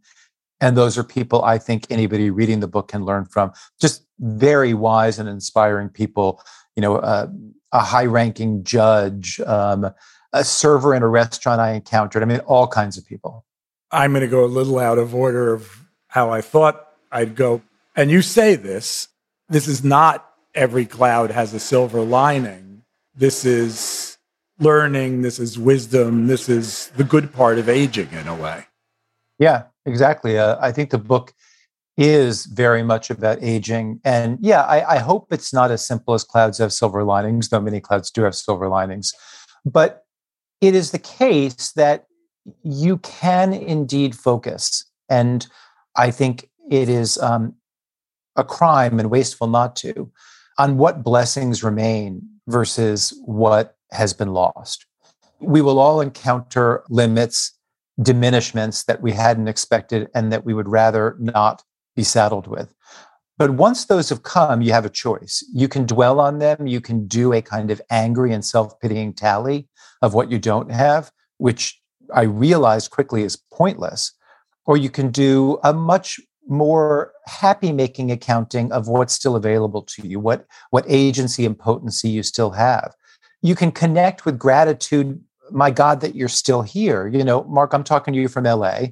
and 0.61 0.77
those 0.77 0.99
are 0.99 1.05
people 1.05 1.45
I 1.45 1.59
think 1.59 1.87
anybody 1.91 2.31
reading 2.31 2.61
the 2.61 2.69
book 2.69 2.89
can 2.89 3.05
learn 3.05 3.27
from. 3.27 3.53
Just 3.81 4.05
very 4.19 4.75
wise 4.75 5.19
and 5.19 5.29
inspiring 5.29 5.89
people. 5.89 6.43
You 6.77 6.83
know, 6.83 6.97
uh, 6.97 7.29
a 7.73 7.81
high-ranking 7.81 8.65
judge, 8.65 9.41
um, 9.41 9.91
a 10.33 10.45
server 10.45 10.95
in 10.95 11.03
a 11.03 11.09
restaurant 11.09 11.61
I 11.61 11.73
encountered. 11.73 12.23
I 12.23 12.27
mean, 12.27 12.41
all 12.41 12.67
kinds 12.67 12.97
of 12.97 13.07
people. 13.07 13.45
I'm 13.91 14.13
going 14.13 14.23
to 14.23 14.29
go 14.29 14.45
a 14.45 14.47
little 14.47 14.79
out 14.79 14.99
of 14.99 15.15
order 15.15 15.53
of 15.53 15.87
how 16.09 16.31
I 16.31 16.41
thought 16.41 16.89
I'd 17.11 17.35
go. 17.35 17.63
And 17.97 18.11
you 18.11 18.23
say 18.23 18.55
this. 18.55 19.09
This 19.49 19.67
is 19.67 19.83
not 19.83 20.31
every 20.55 20.87
cloud 20.87 21.31
has 21.31 21.55
a 21.55 21.61
silver 21.61 22.03
lining. 22.03 22.83
This 23.15 23.45
is 23.45 24.19
learning. 24.59 25.23
This 25.23 25.39
is 25.39 25.59
wisdom. 25.59 26.27
This 26.27 26.49
is 26.49 26.89
the 26.97 27.05
good 27.05 27.33
part 27.33 27.59
of 27.59 27.69
aging 27.69 28.11
in 28.13 28.27
a 28.29 28.35
way. 28.35 28.67
Yeah, 29.39 29.65
exactly. 29.89 30.39
Uh, 30.39 30.57
I 30.61 30.71
think 30.73 30.91
the 30.91 30.99
book 30.99 31.35
is 31.97 32.47
very 32.47 32.85
much 32.85 33.11
about 33.11 33.43
aging. 33.43 34.01
And 34.05 34.39
yeah, 34.41 34.63
I, 34.63 34.95
I, 34.95 34.99
hope 34.99 35.33
it's 35.33 35.53
not 35.53 35.73
as 35.73 35.85
simple 35.85 36.15
as 36.15 36.23
clouds 36.23 36.59
have 36.59 36.73
silver 36.73 37.03
linings, 37.03 37.49
though 37.49 37.61
many 37.61 37.81
clouds 37.81 38.13
do 38.13 38.23
have 38.23 38.37
silver 38.37 38.69
linings. 38.69 39.13
But 39.65 40.05
it 40.61 40.77
is 40.77 40.93
the 40.93 41.01
case 41.01 41.73
that 41.73 42.07
you 42.63 42.99
can 42.99 43.53
indeed 43.53 44.15
focus. 44.15 44.85
And 45.09 45.45
I 45.97 46.13
think 46.13 46.49
it 46.71 46.89
is 46.89 47.19
um, 47.19 47.55
a 48.37 48.45
crime 48.45 49.01
and 49.01 49.11
wasteful 49.11 49.49
not 49.49 49.75
to 49.77 50.11
on 50.57 50.77
what 50.77 51.03
blessings 51.03 51.65
remain 51.65 52.23
versus 52.47 53.13
what 53.25 53.77
has 53.91 54.13
been 54.13 54.33
lost. 54.33 54.87
We 55.41 55.63
will 55.63 55.81
all 55.81 56.01
encounter 56.01 56.85
limits 56.89 57.58
diminishments 58.01 58.85
that 58.87 59.03
we 59.03 59.13
hadn't 59.13 59.49
expected 59.49 60.09
and 60.15 60.33
that 60.33 60.45
we 60.45 60.55
would 60.55 60.69
rather 60.69 61.17
not 61.19 61.63
be 61.97 62.05
saddled 62.05 62.47
with. 62.47 62.73
But 63.39 63.53
once 63.53 63.85
those 63.85 64.09
have 64.09 64.25
come, 64.25 64.63
you 64.63 64.73
have 64.73 64.85
a 64.85 64.91
choice. 64.91 65.45
You 65.55 65.69
can 65.69 65.87
dwell 65.87 66.19
on 66.19 66.39
them. 66.39 66.67
You 66.67 66.81
can 66.81 67.07
do 67.07 67.33
a 67.33 67.41
kind 67.41 67.71
of 67.71 67.81
angry 67.89 68.33
and 68.33 68.45
self 68.45 68.79
pitying 68.81 69.15
tally 69.15 69.69
of 70.03 70.13
what 70.15 70.31
you 70.31 70.39
don't 70.39 70.71
have, 70.73 71.13
which 71.39 71.81
I 72.13 72.23
realized 72.23 72.91
quickly 72.91 73.23
is 73.23 73.37
pointless. 73.53 74.13
Or 74.67 74.77
you 74.77 74.91
can 74.91 75.11
do 75.11 75.59
a 75.63 75.73
much 75.73 76.21
more 76.49 77.13
happy 77.27 77.73
making 77.73 78.11
accounting 78.11 78.73
of 78.73 78.89
what's 78.89 79.13
still 79.13 79.37
available 79.37 79.83
to 79.83 80.07
you, 80.07 80.19
what, 80.19 80.47
what 80.71 80.85
agency 80.89 81.47
and 81.47 81.59
potency 81.59 82.09
you 82.09 82.23
still 82.23 82.51
have. 82.51 82.95
You 83.43 83.55
can 83.55 83.71
connect 83.71 84.25
with 84.25 84.39
gratitude 84.39 85.23
my 85.51 85.71
God, 85.71 86.01
that 86.01 86.15
you're 86.15 86.29
still 86.29 86.63
here. 86.63 87.07
You 87.07 87.25
know, 87.25 87.45
Mark, 87.45 87.73
I'm 87.73 87.85
talking 87.85 88.15
to 88.15 88.21
you 88.21 88.29
from 88.29 88.45
LA. 88.45 88.89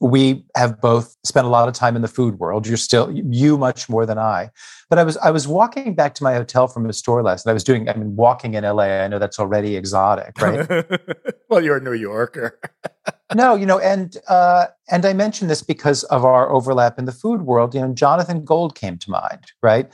We 0.00 0.44
have 0.56 0.80
both 0.80 1.16
spent 1.22 1.46
a 1.46 1.50
lot 1.50 1.68
of 1.68 1.74
time 1.74 1.94
in 1.94 2.02
the 2.02 2.08
food 2.08 2.38
world. 2.40 2.66
You're 2.66 2.76
still 2.76 3.10
you 3.12 3.56
much 3.56 3.88
more 3.88 4.04
than 4.04 4.18
I. 4.18 4.50
But 4.90 4.98
I 4.98 5.04
was 5.04 5.16
I 5.18 5.30
was 5.30 5.46
walking 5.46 5.94
back 5.94 6.14
to 6.16 6.24
my 6.24 6.34
hotel 6.34 6.66
from 6.66 6.88
a 6.88 6.92
store 6.92 7.22
last 7.22 7.46
night. 7.46 7.52
I 7.52 7.54
was 7.54 7.64
doing 7.64 7.88
I 7.88 7.94
mean 7.94 8.16
walking 8.16 8.54
in 8.54 8.64
LA. 8.64 8.84
I 8.84 9.08
know 9.08 9.20
that's 9.20 9.38
already 9.38 9.76
exotic, 9.76 10.40
right? 10.40 10.68
well, 11.48 11.62
you're 11.62 11.76
a 11.76 11.80
New 11.80 11.92
Yorker. 11.92 12.58
no, 13.34 13.54
you 13.54 13.64
know, 13.64 13.78
and 13.78 14.16
uh, 14.28 14.66
and 14.90 15.06
I 15.06 15.12
mention 15.12 15.48
this 15.48 15.62
because 15.62 16.02
of 16.04 16.24
our 16.24 16.50
overlap 16.50 16.98
in 16.98 17.04
the 17.04 17.12
food 17.12 17.42
world. 17.42 17.74
You 17.74 17.82
know, 17.82 17.94
Jonathan 17.94 18.44
Gold 18.44 18.74
came 18.74 18.98
to 18.98 19.10
mind, 19.10 19.52
right? 19.62 19.90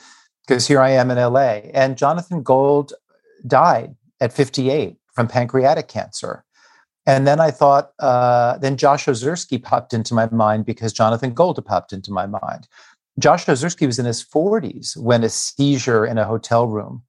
Because 0.47 0.67
here 0.67 0.81
I 0.81 0.91
am 0.91 1.11
in 1.11 1.19
LA, 1.19 1.61
and 1.75 1.99
Jonathan 1.99 2.43
Gold 2.43 2.95
died 3.47 3.95
at 4.21 4.33
58 4.33 4.98
from 5.19 5.27
pancreatic 5.27 5.89
cancer. 5.89 6.45
And 7.05 7.27
then 7.27 7.41
I 7.41 7.51
thought, 7.51 7.91
uh, 7.99 8.57
then 8.59 8.77
Josh 8.77 9.07
Ozersky 9.07 9.61
popped 9.61 9.93
into 9.93 10.15
my 10.15 10.29
mind 10.31 10.65
because 10.65 10.93
Jonathan 10.93 11.35
Gold 11.35 11.65
popped 11.65 11.93
into 11.93 12.13
my 12.13 12.27
mind. 12.27 12.69
Josh 13.19 13.47
Ozersky 13.47 13.85
was 13.85 13.99
in 13.99 14.07
his 14.07 14.25
40s 14.25 14.97
when 14.97 15.25
a 15.25 15.29
seizure 15.29 16.07
in 16.07 16.19
a 16.19 16.25
hotel 16.25 16.69
room 16.69 17.03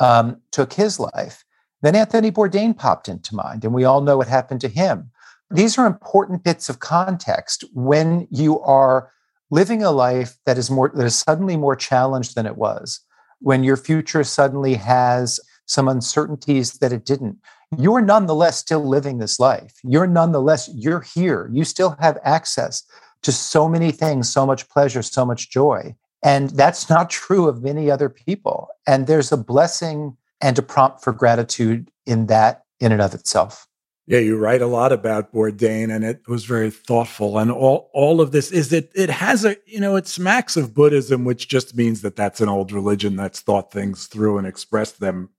um, 0.00 0.40
took 0.50 0.72
his 0.72 0.98
life. 0.98 1.44
Then 1.82 1.94
Anthony 1.94 2.32
Bourdain 2.32 2.76
popped 2.76 3.08
into 3.08 3.36
mind, 3.36 3.64
and 3.64 3.72
we 3.72 3.84
all 3.84 4.00
know 4.00 4.16
what 4.16 4.26
happened 4.26 4.60
to 4.62 4.68
him. 4.68 5.12
These 5.48 5.78
are 5.78 5.86
important 5.86 6.42
bits 6.42 6.68
of 6.68 6.80
context 6.80 7.62
when 7.74 8.26
you 8.32 8.58
are 8.58 9.12
living 9.52 9.84
a 9.84 9.92
life 9.92 10.36
that 10.46 10.58
is 10.58 10.68
more 10.68 10.90
that 10.96 11.04
is 11.04 11.14
suddenly 11.14 11.56
more 11.56 11.76
challenged 11.76 12.34
than 12.34 12.46
it 12.46 12.56
was, 12.56 12.98
when 13.38 13.62
your 13.62 13.76
future 13.76 14.24
suddenly 14.24 14.74
has 14.74 15.38
some 15.66 15.88
uncertainties 15.88 16.74
that 16.78 16.92
it 16.92 17.04
didn't. 17.04 17.38
You're 17.78 18.02
nonetheless 18.02 18.58
still 18.58 18.86
living 18.86 19.18
this 19.18 19.40
life. 19.40 19.74
You're 19.82 20.06
nonetheless, 20.06 20.70
you're 20.74 21.00
here. 21.00 21.48
You 21.52 21.64
still 21.64 21.96
have 22.00 22.18
access 22.22 22.82
to 23.22 23.32
so 23.32 23.68
many 23.68 23.92
things, 23.92 24.30
so 24.30 24.44
much 24.44 24.68
pleasure, 24.68 25.02
so 25.02 25.24
much 25.24 25.50
joy. 25.50 25.94
And 26.22 26.50
that's 26.50 26.90
not 26.90 27.10
true 27.10 27.48
of 27.48 27.62
many 27.62 27.90
other 27.90 28.08
people. 28.08 28.68
And 28.86 29.06
there's 29.06 29.32
a 29.32 29.36
blessing 29.36 30.16
and 30.40 30.58
a 30.58 30.62
prompt 30.62 31.02
for 31.02 31.12
gratitude 31.12 31.90
in 32.06 32.26
that 32.26 32.64
in 32.80 32.92
and 32.92 33.00
of 33.00 33.14
itself. 33.14 33.66
Yeah, 34.06 34.18
you 34.18 34.36
write 34.36 34.60
a 34.60 34.66
lot 34.66 34.90
about 34.90 35.32
Bourdain, 35.32 35.94
and 35.94 36.04
it 36.04 36.26
was 36.26 36.44
very 36.44 36.72
thoughtful. 36.72 37.38
And 37.38 37.52
all 37.52 37.88
all 37.94 38.20
of 38.20 38.32
this 38.32 38.50
is 38.50 38.70
that 38.70 38.90
it 38.96 39.10
has 39.10 39.44
a 39.44 39.56
you 39.64 39.78
know 39.78 39.94
it 39.94 40.08
smacks 40.08 40.56
of 40.56 40.74
Buddhism, 40.74 41.24
which 41.24 41.48
just 41.48 41.76
means 41.76 42.02
that 42.02 42.16
that's 42.16 42.40
an 42.40 42.48
old 42.48 42.72
religion 42.72 43.14
that's 43.14 43.40
thought 43.40 43.72
things 43.72 44.08
through 44.08 44.38
and 44.38 44.46
expressed 44.46 44.98
them 44.98 45.30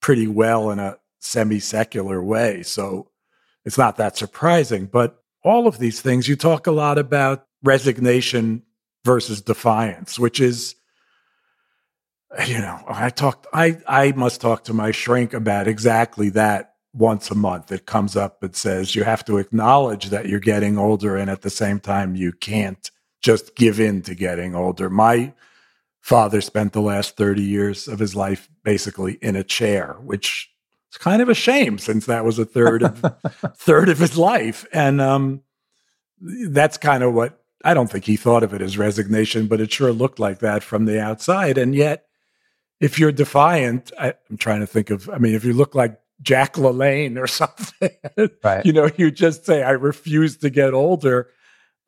pretty 0.00 0.26
well 0.26 0.70
in 0.70 0.78
a 0.78 0.98
semi 1.20 1.60
secular 1.60 2.22
way. 2.22 2.62
So 2.62 3.10
it's 3.64 3.78
not 3.78 3.96
that 3.96 4.16
surprising. 4.16 4.86
But 4.86 5.22
all 5.44 5.66
of 5.66 5.78
these 5.78 6.00
things, 6.00 6.28
you 6.28 6.36
talk 6.36 6.66
a 6.66 6.72
lot 6.72 6.98
about 6.98 7.46
resignation 7.62 8.62
versus 9.04 9.40
defiance, 9.40 10.18
which 10.18 10.40
is 10.40 10.76
you 12.46 12.58
know, 12.58 12.82
I 12.86 13.10
talked, 13.10 13.46
I, 13.52 13.78
I 13.86 14.12
must 14.12 14.40
talk 14.40 14.64
to 14.64 14.74
my 14.74 14.90
shrink 14.90 15.32
about 15.32 15.68
exactly 15.68 16.28
that 16.30 16.74
once 16.92 17.30
a 17.30 17.34
month. 17.34 17.70
It 17.72 17.86
comes 17.86 18.16
up 18.16 18.42
and 18.42 18.54
says 18.54 18.94
you 18.94 19.04
have 19.04 19.24
to 19.26 19.38
acknowledge 19.38 20.06
that 20.10 20.28
you're 20.28 20.40
getting 20.40 20.78
older, 20.78 21.16
and 21.16 21.30
at 21.30 21.42
the 21.42 21.50
same 21.50 21.80
time, 21.80 22.16
you 22.16 22.32
can't 22.32 22.90
just 23.22 23.56
give 23.56 23.80
in 23.80 24.02
to 24.02 24.14
getting 24.14 24.54
older. 24.54 24.90
My 24.90 25.32
father 26.00 26.40
spent 26.40 26.72
the 26.72 26.80
last 26.80 27.16
30 27.16 27.42
years 27.42 27.88
of 27.88 27.98
his 27.98 28.14
life 28.14 28.48
basically 28.66 29.14
in 29.22 29.36
a 29.36 29.44
chair, 29.44 29.96
which 30.02 30.50
is 30.90 30.98
kind 30.98 31.22
of 31.22 31.28
a 31.28 31.34
shame 31.34 31.78
since 31.78 32.04
that 32.06 32.24
was 32.24 32.38
a 32.40 32.44
third 32.44 32.82
of 32.82 33.14
third 33.56 33.88
of 33.88 33.98
his 33.98 34.18
life. 34.18 34.66
And 34.72 35.00
um, 35.00 35.42
that's 36.20 36.76
kind 36.76 37.04
of 37.04 37.14
what 37.14 37.40
I 37.64 37.74
don't 37.74 37.88
think 37.90 38.04
he 38.04 38.16
thought 38.16 38.42
of 38.42 38.52
it 38.52 38.60
as 38.60 38.76
resignation, 38.76 39.46
but 39.46 39.60
it 39.60 39.72
sure 39.72 39.92
looked 39.92 40.18
like 40.18 40.40
that 40.40 40.64
from 40.64 40.84
the 40.84 41.00
outside. 41.00 41.56
And 41.56 41.76
yet 41.76 42.06
if 42.80 42.98
you're 42.98 43.12
defiant, 43.12 43.92
I, 43.98 44.14
am 44.28 44.36
trying 44.36 44.60
to 44.60 44.66
think 44.66 44.90
of, 44.90 45.08
I 45.08 45.18
mean, 45.18 45.34
if 45.36 45.44
you 45.44 45.52
look 45.52 45.76
like 45.76 45.98
Jack 46.20 46.54
LaLanne 46.54 47.22
or 47.22 47.26
something, 47.28 47.90
right. 48.42 48.66
you 48.66 48.72
know, 48.72 48.90
you 48.96 49.12
just 49.12 49.46
say, 49.46 49.62
I 49.62 49.70
refuse 49.70 50.38
to 50.38 50.50
get 50.50 50.74
older. 50.74 51.30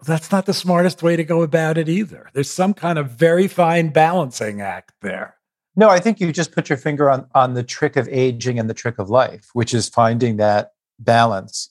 That's 0.07 0.31
not 0.31 0.47
the 0.47 0.55
smartest 0.55 1.03
way 1.03 1.17
to 1.17 1.25
go 1.25 1.43
about 1.43 1.77
it 1.77 1.89
either. 1.89 2.31
There's 2.33 2.51
some 2.51 2.73
kind 2.73 3.01
of 3.01 3.11
very 3.11 3.49
fine 3.49 3.89
balancing 3.89 4.61
act 4.61 4.93
there. 5.03 5.38
No, 5.79 5.89
I 5.89 6.01
think 6.01 6.21
you 6.21 6.33
just 6.33 6.51
put 6.51 6.69
your 6.69 6.77
finger 6.77 7.09
on, 7.09 7.29
on 7.37 7.55
the 7.55 7.63
trick 7.63 7.95
of 7.95 8.09
aging 8.09 8.59
and 8.59 8.69
the 8.69 8.75
trick 8.75 8.99
of 8.99 9.11
life, 9.11 9.51
which 9.53 9.73
is 9.73 9.89
finding 9.89 10.37
that 10.39 10.73
balance. 10.99 11.71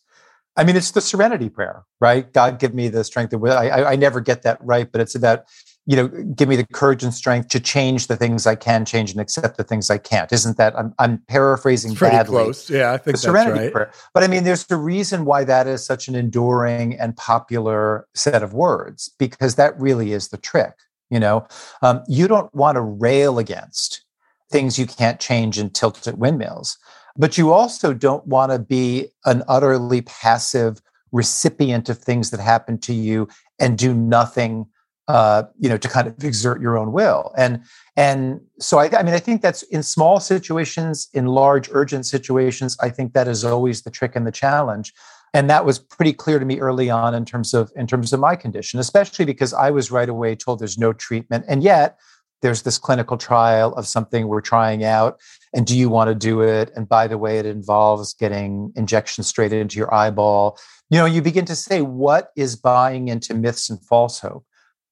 I 0.56 0.64
mean, 0.64 0.78
it's 0.78 0.92
the 0.92 1.02
serenity 1.02 1.50
prayer, 1.50 1.84
right? 2.00 2.32
God, 2.32 2.58
give 2.58 2.74
me 2.74 2.88
the 2.88 3.04
strength. 3.04 3.34
Of, 3.34 3.44
I, 3.44 3.68
I, 3.68 3.92
I 3.92 3.96
never 3.98 4.22
get 4.22 4.44
that 4.44 4.60
right, 4.62 4.90
but 4.90 5.02
it's 5.02 5.14
about 5.14 5.44
you 5.88 5.96
know, 5.96 6.10
give 6.10 6.50
me 6.50 6.58
the 6.58 6.66
courage 6.66 7.02
and 7.02 7.14
strength 7.14 7.48
to 7.48 7.62
change 7.62 8.08
the 8.08 8.18
things 8.18 8.46
I 8.46 8.56
can 8.56 8.84
change 8.84 9.12
and 9.12 9.22
accept 9.22 9.56
the 9.56 9.64
things 9.64 9.90
I 9.90 9.98
can't. 9.98 10.32
Isn't 10.34 10.58
that 10.58 10.78
I'm, 10.78 10.94
I'm 11.00 11.20
paraphrasing 11.30 11.92
it's 11.92 12.00
pretty 12.00 12.18
badly? 12.18 12.44
Close. 12.44 12.70
Yeah, 12.70 12.92
I 12.92 12.98
think 12.98 13.16
the 13.16 13.22
Serenity 13.22 13.60
right. 13.60 13.72
Prayer. 13.72 13.92
But 14.14 14.24
I 14.24 14.28
mean, 14.28 14.44
there's 14.44 14.70
a 14.70 14.76
reason 14.76 15.24
why 15.24 15.46
that 15.46 15.66
is 15.66 15.86
such 15.86 16.10
an 16.10 16.16
enduring 16.16 17.00
and 17.00 17.16
popular 17.16 18.06
set 18.14 18.44
of 18.44 18.54
words 18.54 19.10
because 19.18 19.56
that 19.56 19.80
really 19.80 20.12
is 20.12 20.28
the 20.28 20.38
trick. 20.38 20.74
You 21.10 21.20
know, 21.20 21.48
um, 21.82 22.04
you 22.08 22.28
don't 22.28 22.54
want 22.54 22.76
to 22.76 22.82
rail 22.82 23.40
against 23.40 24.04
things 24.52 24.78
you 24.78 24.86
can't 24.86 25.20
change 25.20 25.58
and 25.58 25.74
tilt 25.74 26.08
at 26.08 26.18
windmills, 26.18 26.78
but 27.18 27.38
you 27.38 27.52
also 27.52 27.94
don't 27.94 28.26
want 28.28 28.52
to 28.52 28.60
be 28.60 29.08
an 29.26 29.44
utterly 29.48 30.02
passive 30.02 30.82
recipient 31.12 31.90
of 31.90 31.98
things 31.98 32.32
that 32.32 32.40
happen 32.40 32.78
to 32.80 32.94
you 32.94 33.28
and 33.60 33.78
do 33.78 33.94
nothing 33.94 34.68
uh, 35.08 35.44
you 35.58 35.70
know, 35.70 35.78
to 35.78 35.88
kind 35.88 36.08
of 36.08 36.22
exert 36.24 36.62
your 36.62 36.78
own 36.78 36.92
will. 36.92 37.34
And 37.38 37.62
and 37.96 38.42
so 38.60 38.78
I, 38.78 38.90
I 38.98 39.04
mean, 39.04 39.14
I 39.14 39.20
think 39.20 39.42
that's 39.42 39.64
in 39.64 39.82
small 39.82 40.20
situations, 40.20 41.08
in 41.14 41.28
large 41.28 41.70
urgent 41.72 42.06
situations, 42.06 42.76
I 42.82 42.90
think 42.90 43.14
that 43.14 43.28
is 43.28 43.46
always 43.46 43.84
the 43.84 43.90
trick 43.90 44.16
and 44.16 44.28
the 44.28 44.32
challenge. 44.32 44.94
And 45.34 45.50
that 45.50 45.66
was 45.66 45.78
pretty 45.78 46.14
clear 46.14 46.40
to 46.40 46.46
me 46.46 46.60
early 46.60 46.90
on 46.90 47.14
in 47.14 47.26
terms 47.26 47.54
of 47.54 47.72
in 47.76 47.88
terms 47.88 48.14
of 48.14 48.20
my 48.20 48.36
condition, 48.36 48.80
especially 48.80 49.26
because 49.26 49.54
I 49.54 49.72
was 49.72 49.92
right 49.92 50.10
away 50.10 50.36
told 50.36 50.60
there's 50.60 50.78
no 50.78 50.94
treatment, 50.94 51.46
and 51.48 51.64
yet 51.64 51.98
there's 52.42 52.62
this 52.62 52.78
clinical 52.78 53.18
trial 53.18 53.74
of 53.76 53.88
something 53.88 54.28
we're 54.28 54.42
trying 54.42 54.84
out 54.84 55.20
and 55.54 55.66
do 55.66 55.78
you 55.78 55.90
want 55.90 56.10
to 56.10 56.16
do 56.16 56.42
it? 56.42 56.72
And 56.76 56.88
by 56.88 57.08
the 57.08 57.18
way 57.18 57.40
it 57.40 57.46
involves 57.46 58.14
getting 58.14 58.72
injections 58.76 59.28
straight 59.28 59.54
into 59.54 59.78
your 59.78 59.94
eyeball. 59.94 60.60
You 60.90 61.00
know 61.00 61.06
you 61.06 61.22
begin 61.22 61.46
to 61.46 61.56
say 61.56 61.82
what 61.82 62.32
is 62.36 62.56
buying 62.56 63.08
into 63.08 63.34
myths 63.34 63.70
and 63.70 63.84
false 63.84 64.20
hope? 64.20 64.46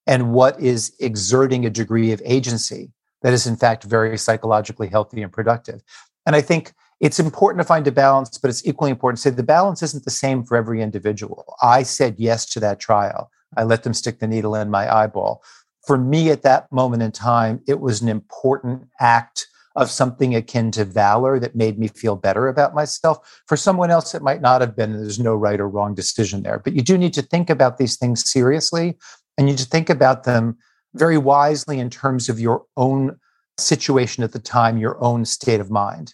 And 0.07 0.33
what 0.33 0.59
is 0.59 0.95
exerting 0.99 1.65
a 1.65 1.69
degree 1.69 2.11
of 2.11 2.21
agency 2.25 2.91
that 3.21 3.33
is 3.33 3.47
in 3.47 3.55
fact 3.55 3.83
very 3.83 4.17
psychologically 4.17 4.87
healthy 4.87 5.21
and 5.21 5.31
productive? 5.31 5.81
And 6.25 6.35
i 6.35 6.41
think 6.41 6.73
it's 6.99 7.19
important 7.19 7.59
to 7.59 7.67
find 7.67 7.87
a 7.87 7.91
balance 7.91 8.37
but 8.37 8.49
it's 8.49 8.65
equally 8.65 8.91
important 8.91 9.17
to 9.17 9.21
say 9.21 9.29
the 9.29 9.43
balance 9.43 9.81
isn't 9.83 10.05
the 10.05 10.11
same 10.11 10.43
for 10.43 10.55
every 10.57 10.81
individual 10.81 11.55
i 11.61 11.83
said 11.83 12.15
yes 12.17 12.45
to 12.45 12.59
that 12.59 12.79
trial 12.79 13.29
i 13.57 13.63
let 13.63 13.83
them 13.83 13.93
stick 13.93 14.19
the 14.19 14.27
needle 14.27 14.55
in 14.55 14.69
my 14.69 14.93
eyeball 14.93 15.43
for 15.85 15.97
me 15.97 16.29
at 16.29 16.43
that 16.43 16.71
moment 16.71 17.03
in 17.03 17.11
time 17.11 17.61
it 17.67 17.79
was 17.79 18.01
an 18.01 18.09
important 18.09 18.87
act 18.99 19.47
of 19.75 19.91
something 19.91 20.35
akin 20.35 20.71
to 20.71 20.85
valor 20.85 21.39
that 21.39 21.55
made 21.55 21.77
me 21.77 21.87
feel 21.87 22.15
better 22.15 22.47
about 22.47 22.73
myself. 22.73 23.41
For 23.45 23.57
someone 23.57 23.91
else, 23.91 24.15
it 24.15 24.21
might 24.21 24.41
not 24.41 24.61
have 24.61 24.75
been. 24.75 24.93
There's 24.93 25.19
no 25.19 25.35
right 25.35 25.59
or 25.59 25.67
wrong 25.67 25.93
decision 25.93 26.43
there. 26.43 26.59
But 26.59 26.73
you 26.73 26.81
do 26.81 26.97
need 26.97 27.13
to 27.15 27.21
think 27.21 27.49
about 27.49 27.77
these 27.77 27.97
things 27.97 28.29
seriously 28.29 28.97
and 29.37 29.47
you 29.47 29.53
need 29.53 29.59
to 29.59 29.65
think 29.65 29.89
about 29.89 30.23
them 30.23 30.57
very 30.93 31.17
wisely 31.17 31.79
in 31.79 31.89
terms 31.89 32.29
of 32.29 32.39
your 32.39 32.63
own 32.77 33.19
situation 33.57 34.23
at 34.23 34.31
the 34.31 34.39
time, 34.39 34.77
your 34.77 35.01
own 35.03 35.25
state 35.25 35.59
of 35.59 35.69
mind. 35.69 36.13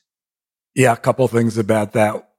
Yeah, 0.76 0.94
a 0.94 0.98
couple 0.98 1.28
things 1.28 1.58
about 1.58 1.94
that. 1.94 2.30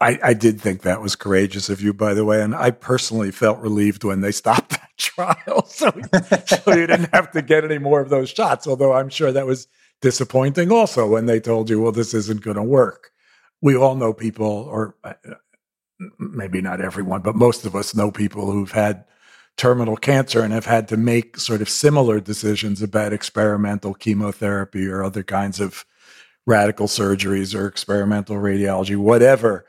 I, 0.00 0.18
I, 0.22 0.34
did 0.34 0.60
think 0.60 0.82
that 0.82 1.00
was 1.00 1.14
courageous 1.14 1.68
of 1.68 1.80
you, 1.80 1.92
by 1.92 2.12
the 2.12 2.24
way. 2.24 2.42
And 2.42 2.56
I 2.56 2.72
personally 2.72 3.30
felt 3.30 3.60
relieved 3.60 4.02
when 4.02 4.20
they 4.20 4.32
stopped 4.42 4.70
that 4.70 4.90
trial. 4.98 5.66
So, 5.68 5.90
so 6.46 6.74
you 6.74 6.86
didn't 6.86 7.14
have 7.14 7.30
to 7.32 7.42
get 7.42 7.64
any 7.64 7.78
more 7.78 8.00
of 8.00 8.08
those 8.08 8.30
shots, 8.30 8.66
although 8.66 8.92
I'm 8.92 9.08
sure 9.08 9.32
that 9.32 9.46
was 9.46 9.68
disappointing 10.00 10.70
also 10.70 11.08
when 11.08 11.26
they 11.26 11.40
told 11.40 11.70
you, 11.70 11.80
well, 11.80 11.92
this 11.92 12.14
isn't 12.14 12.42
going 12.42 12.56
to 12.56 12.62
work. 12.62 13.10
We 13.60 13.76
all 13.76 13.94
know 13.94 14.12
people, 14.12 14.46
or 14.46 14.96
uh, 15.02 15.14
maybe 16.18 16.60
not 16.60 16.80
everyone, 16.80 17.22
but 17.22 17.36
most 17.36 17.64
of 17.64 17.74
us 17.74 17.94
know 17.94 18.10
people 18.10 18.50
who've 18.50 18.72
had 18.72 19.04
terminal 19.56 19.96
cancer 19.96 20.42
and 20.42 20.52
have 20.52 20.66
had 20.66 20.88
to 20.88 20.96
make 20.96 21.36
sort 21.36 21.62
of 21.62 21.68
similar 21.68 22.20
decisions 22.20 22.82
about 22.82 23.12
experimental 23.12 23.94
chemotherapy 23.94 24.86
or 24.86 25.02
other 25.02 25.22
kinds 25.22 25.60
of 25.60 25.84
radical 26.46 26.86
surgeries 26.86 27.58
or 27.58 27.66
experimental 27.66 28.36
radiology, 28.36 28.96
whatever. 28.96 29.66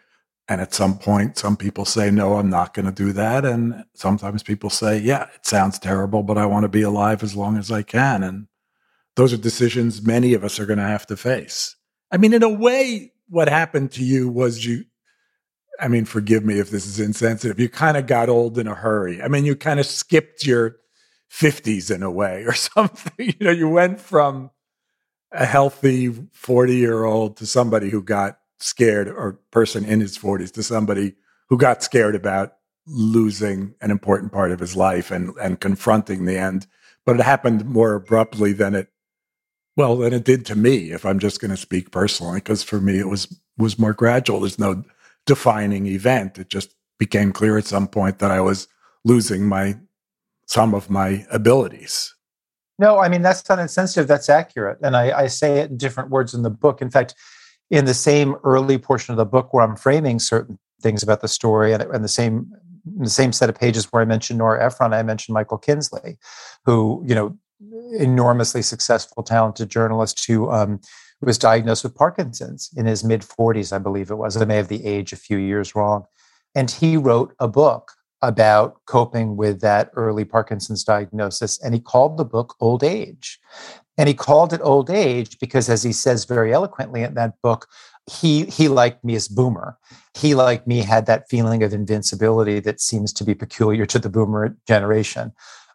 And 0.47 0.59
at 0.59 0.73
some 0.73 0.97
point, 0.97 1.37
some 1.37 1.55
people 1.55 1.85
say, 1.85 2.11
no, 2.11 2.35
I'm 2.35 2.49
not 2.49 2.73
going 2.73 2.85
to 2.85 2.91
do 2.91 3.13
that. 3.13 3.45
And 3.45 3.85
sometimes 3.93 4.43
people 4.43 4.69
say, 4.69 4.97
yeah, 4.97 5.27
it 5.35 5.45
sounds 5.45 5.79
terrible, 5.79 6.21
but 6.23 6.37
I 6.37 6.45
want 6.45 6.63
to 6.63 6.69
be 6.69 6.81
alive 6.81 7.23
as 7.23 7.35
long 7.35 7.57
as 7.57 7.71
I 7.71 7.81
can. 7.81 8.23
And 8.23 8.47
those 9.15 9.31
are 9.31 9.37
decisions 9.37 10.01
many 10.01 10.33
of 10.33 10.43
us 10.43 10.59
are 10.59 10.65
going 10.65 10.79
to 10.79 10.85
have 10.85 11.07
to 11.07 11.17
face. 11.17 11.75
I 12.11 12.17
mean, 12.17 12.33
in 12.33 12.43
a 12.43 12.49
way, 12.49 13.13
what 13.29 13.47
happened 13.47 13.91
to 13.93 14.03
you 14.03 14.27
was 14.27 14.65
you 14.65 14.85
I 15.79 15.87
mean, 15.87 16.05
forgive 16.05 16.45
me 16.45 16.59
if 16.59 16.69
this 16.69 16.85
is 16.85 16.99
insensitive. 16.99 17.59
You 17.59 17.67
kind 17.67 17.97
of 17.97 18.05
got 18.05 18.29
old 18.29 18.57
in 18.57 18.67
a 18.67 18.75
hurry. 18.75 19.21
I 19.21 19.27
mean, 19.27 19.43
you 19.43 19.55
kind 19.55 19.79
of 19.79 19.85
skipped 19.85 20.45
your 20.45 20.77
50s 21.31 21.93
in 21.93 22.03
a 22.03 22.11
way 22.11 22.43
or 22.45 22.53
something. 22.53 23.13
You 23.17 23.33
know, 23.39 23.51
you 23.51 23.69
went 23.69 23.99
from 23.99 24.51
a 25.33 25.45
healthy 25.45 26.13
40 26.31 26.75
year 26.75 27.03
old 27.03 27.37
to 27.37 27.45
somebody 27.45 27.89
who 27.89 28.01
got 28.01 28.39
scared 28.59 29.07
or 29.07 29.39
person 29.51 29.83
in 29.83 29.99
his 29.99 30.17
40s 30.17 30.51
to 30.53 30.63
somebody 30.63 31.15
who 31.49 31.57
got 31.57 31.83
scared 31.83 32.15
about 32.15 32.53
losing 32.87 33.73
an 33.81 33.91
important 33.91 34.31
part 34.31 34.51
of 34.51 34.59
his 34.59 34.75
life 34.75 35.11
and, 35.11 35.33
and 35.41 35.59
confronting 35.59 36.25
the 36.25 36.37
end. 36.37 36.67
But 37.05 37.19
it 37.19 37.23
happened 37.23 37.65
more 37.65 37.95
abruptly 37.95 38.53
than 38.53 38.75
it, 38.75 38.89
well, 39.75 39.97
than 39.97 40.13
it 40.13 40.23
did 40.23 40.45
to 40.47 40.55
me, 40.55 40.91
if 40.91 41.05
I'm 41.05 41.19
just 41.19 41.41
going 41.41 41.51
to 41.51 41.57
speak 41.57 41.91
personally, 41.91 42.37
because 42.37 42.63
for 42.63 42.79
me 42.79 42.99
it 42.99 43.09
was 43.09 43.39
was 43.57 43.77
more 43.77 43.93
gradual. 43.93 44.39
There's 44.39 44.57
no 44.57 44.83
defining 45.25 45.85
event. 45.85 46.37
It 46.39 46.49
just 46.49 46.73
became 46.97 47.31
clear 47.31 47.57
at 47.57 47.65
some 47.65 47.87
point 47.87 48.19
that 48.19 48.31
I 48.31 48.41
was 48.41 48.67
losing 49.03 49.47
my 49.47 49.77
some 50.47 50.73
of 50.73 50.89
my 50.89 51.25
abilities. 51.31 52.12
No, 52.83 52.99
I 52.99 53.07
mean 53.07 53.21
that's 53.21 53.47
not 53.47 53.59
insensitive. 53.59 54.09
That's 54.09 54.27
accurate, 54.27 54.77
and 54.83 54.97
I, 54.97 55.17
I 55.23 55.27
say 55.27 55.59
it 55.59 55.71
in 55.71 55.77
different 55.77 56.09
words 56.09 56.33
in 56.33 56.41
the 56.41 56.49
book. 56.49 56.81
In 56.81 56.89
fact, 56.89 57.15
in 57.69 57.85
the 57.85 57.93
same 57.93 58.35
early 58.43 58.77
portion 58.77 59.13
of 59.13 59.17
the 59.17 59.25
book 59.25 59.53
where 59.53 59.63
I'm 59.63 59.77
framing 59.77 60.19
certain 60.19 60.59
things 60.81 61.01
about 61.01 61.21
the 61.21 61.29
story, 61.29 61.71
and, 61.71 61.81
and 61.81 62.03
the 62.03 62.09
same 62.09 62.51
the 62.99 63.09
same 63.09 63.31
set 63.31 63.47
of 63.47 63.57
pages 63.57 63.85
where 63.85 64.01
I 64.01 64.05
mentioned 64.05 64.39
Nora 64.39 64.65
Ephron, 64.65 64.93
I 64.93 65.01
mentioned 65.01 65.33
Michael 65.33 65.59
Kinsley, 65.59 66.17
who 66.65 67.01
you 67.07 67.15
know, 67.15 67.37
enormously 67.99 68.61
successful, 68.61 69.23
talented 69.23 69.69
journalist 69.69 70.25
who 70.27 70.51
um, 70.51 70.81
was 71.21 71.37
diagnosed 71.37 71.85
with 71.85 71.95
Parkinson's 71.95 72.69
in 72.75 72.85
his 72.85 73.01
mid 73.01 73.21
40s, 73.21 73.71
I 73.71 73.77
believe 73.77 74.11
it 74.11 74.15
was. 74.15 74.35
I 74.35 74.43
may 74.43 74.57
have 74.57 74.67
the 74.67 74.85
age 74.85 75.13
a 75.13 75.23
few 75.27 75.37
years 75.37 75.73
wrong, 75.73 76.03
and 76.53 76.69
he 76.69 76.97
wrote 76.97 77.33
a 77.39 77.47
book 77.47 77.93
about 78.23 78.77
coping 78.85 79.35
with 79.35 79.59
that 79.59 79.91
early 79.95 80.23
Parkinson's 80.23 80.83
diagnosis, 80.83 81.61
and 81.61 81.73
he 81.73 81.79
called 81.79 82.17
the 82.17 82.25
book 82.25 82.55
Old 82.59 82.83
Age. 82.83 83.39
And 83.97 84.07
he 84.07 84.15
called 84.15 84.53
it 84.53 84.61
Old 84.63 84.89
Age 84.89 85.37
because, 85.39 85.69
as 85.69 85.83
he 85.83 85.91
says 85.91 86.25
very 86.25 86.51
eloquently 86.51 87.03
in 87.03 87.13
that 87.13 87.39
book, 87.43 87.67
he 88.09 88.45
he 88.45 88.67
liked 88.67 89.03
me 89.03 89.15
as 89.15 89.27
boomer. 89.27 89.77
He 90.15 90.33
like 90.33 90.65
me 90.65 90.79
had 90.79 91.05
that 91.05 91.29
feeling 91.29 91.63
of 91.63 91.73
invincibility 91.73 92.59
that 92.61 92.81
seems 92.81 93.13
to 93.13 93.23
be 93.23 93.35
peculiar 93.35 93.85
to 93.85 93.99
the 93.99 94.09
boomer 94.09 94.57
generation. 94.67 95.33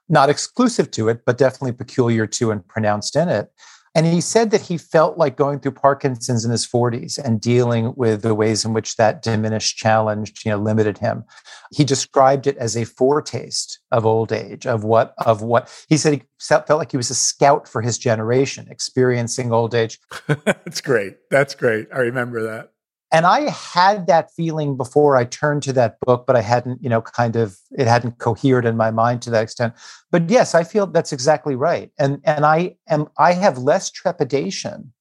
Not 0.09 0.31
exclusive 0.31 0.91
to 0.93 1.09
it 1.09 1.25
but 1.27 1.39
definitely 1.39 1.73
peculiar 1.73 2.27
to 2.27 2.51
and 2.51 2.67
pronounced 2.67 3.15
in 3.15 3.29
it 3.29 3.53
and 3.95 4.07
he 4.07 4.21
said 4.21 4.51
that 4.51 4.63
he 4.63 4.79
felt 4.79 5.19
like 5.19 5.37
going 5.37 5.61
through 5.61 5.73
parkinson's 5.73 6.45
in 6.45 6.51
his 6.51 6.67
40s 6.67 7.19
and 7.19 7.41
dealing 7.41 7.93
with 7.97 8.23
the 8.23 8.35
ways 8.35 8.65
in 8.65 8.73
which 8.73 8.97
that 8.97 9.23
diminished 9.23 9.77
challenge 9.77 10.33
you 10.45 10.51
know 10.51 10.59
limited 10.59 10.99
him. 10.99 11.25
He 11.73 11.85
described 11.85 12.47
it 12.47 12.57
as 12.57 12.77
a 12.77 12.85
foretaste 12.85 13.81
of 13.91 14.07
old 14.07 14.33
age 14.33 14.67
of 14.67 14.85
what 14.85 15.15
of 15.19 15.43
what 15.43 15.71
he 15.89 15.97
said 15.97 16.15
he 16.15 16.23
felt 16.39 16.69
like 16.69 16.91
he 16.91 16.97
was 16.97 17.11
a 17.11 17.15
scout 17.15 17.69
for 17.69 17.83
his 17.83 17.99
generation 17.99 18.67
experiencing 18.71 19.53
old 19.53 19.75
age. 19.75 19.99
That's 20.27 20.81
great. 20.81 21.17
That's 21.31 21.55
great. 21.55 21.89
I 21.95 21.99
remember 21.99 22.43
that 22.43 22.73
and 23.13 23.27
i 23.27 23.51
had 23.51 24.07
that 24.07 24.31
feeling 24.33 24.77
before 24.77 25.17
i 25.17 25.25
turned 25.25 25.63
to 25.63 25.73
that 25.73 25.99
book 26.01 26.27
but 26.27 26.37
i 26.37 26.41
hadn't 26.41 26.83
you 26.83 26.89
know 26.89 27.01
kind 27.01 27.37
of 27.37 27.59
it 27.77 27.87
hadn't 27.87 28.19
cohered 28.19 28.65
in 28.65 28.77
my 28.77 28.91
mind 28.91 29.23
to 29.23 29.31
that 29.31 29.43
extent. 29.43 29.75
But 30.11 30.29
yes 30.31 30.55
i 30.55 30.65
feel 30.65 30.87
that's 30.87 31.13
exactly 31.13 31.55
right. 31.55 31.91
And 31.99 32.21
and 32.25 32.45
i 32.45 32.77
am 32.89 33.09
i 33.19 33.33
have 33.33 33.59
less 33.59 33.91
trepidation 33.91 34.93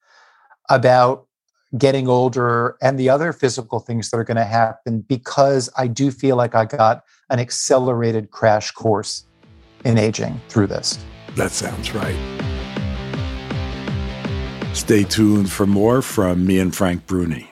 about 0.69 1.25
getting 1.77 2.07
older 2.07 2.77
and 2.81 2.97
the 2.97 3.09
other 3.09 3.33
physical 3.33 3.79
things 3.79 4.09
that 4.09 4.17
are 4.17 4.23
going 4.23 4.37
to 4.37 4.45
happen 4.45 5.01
because 5.01 5.69
i 5.77 5.85
do 5.85 6.11
feel 6.11 6.37
like 6.37 6.55
i 6.55 6.63
got 6.63 7.03
an 7.29 7.39
accelerated 7.39 8.31
crash 8.31 8.71
course 8.71 9.25
in 9.83 9.97
aging 9.97 10.39
through 10.49 10.67
this. 10.67 10.97
That 11.35 11.51
sounds 11.51 11.93
right. 11.93 12.15
Stay 14.73 15.03
tuned 15.03 15.51
for 15.51 15.65
more 15.67 16.01
from 16.01 16.45
me 16.45 16.59
and 16.59 16.75
frank 16.75 17.05
bruni 17.05 17.51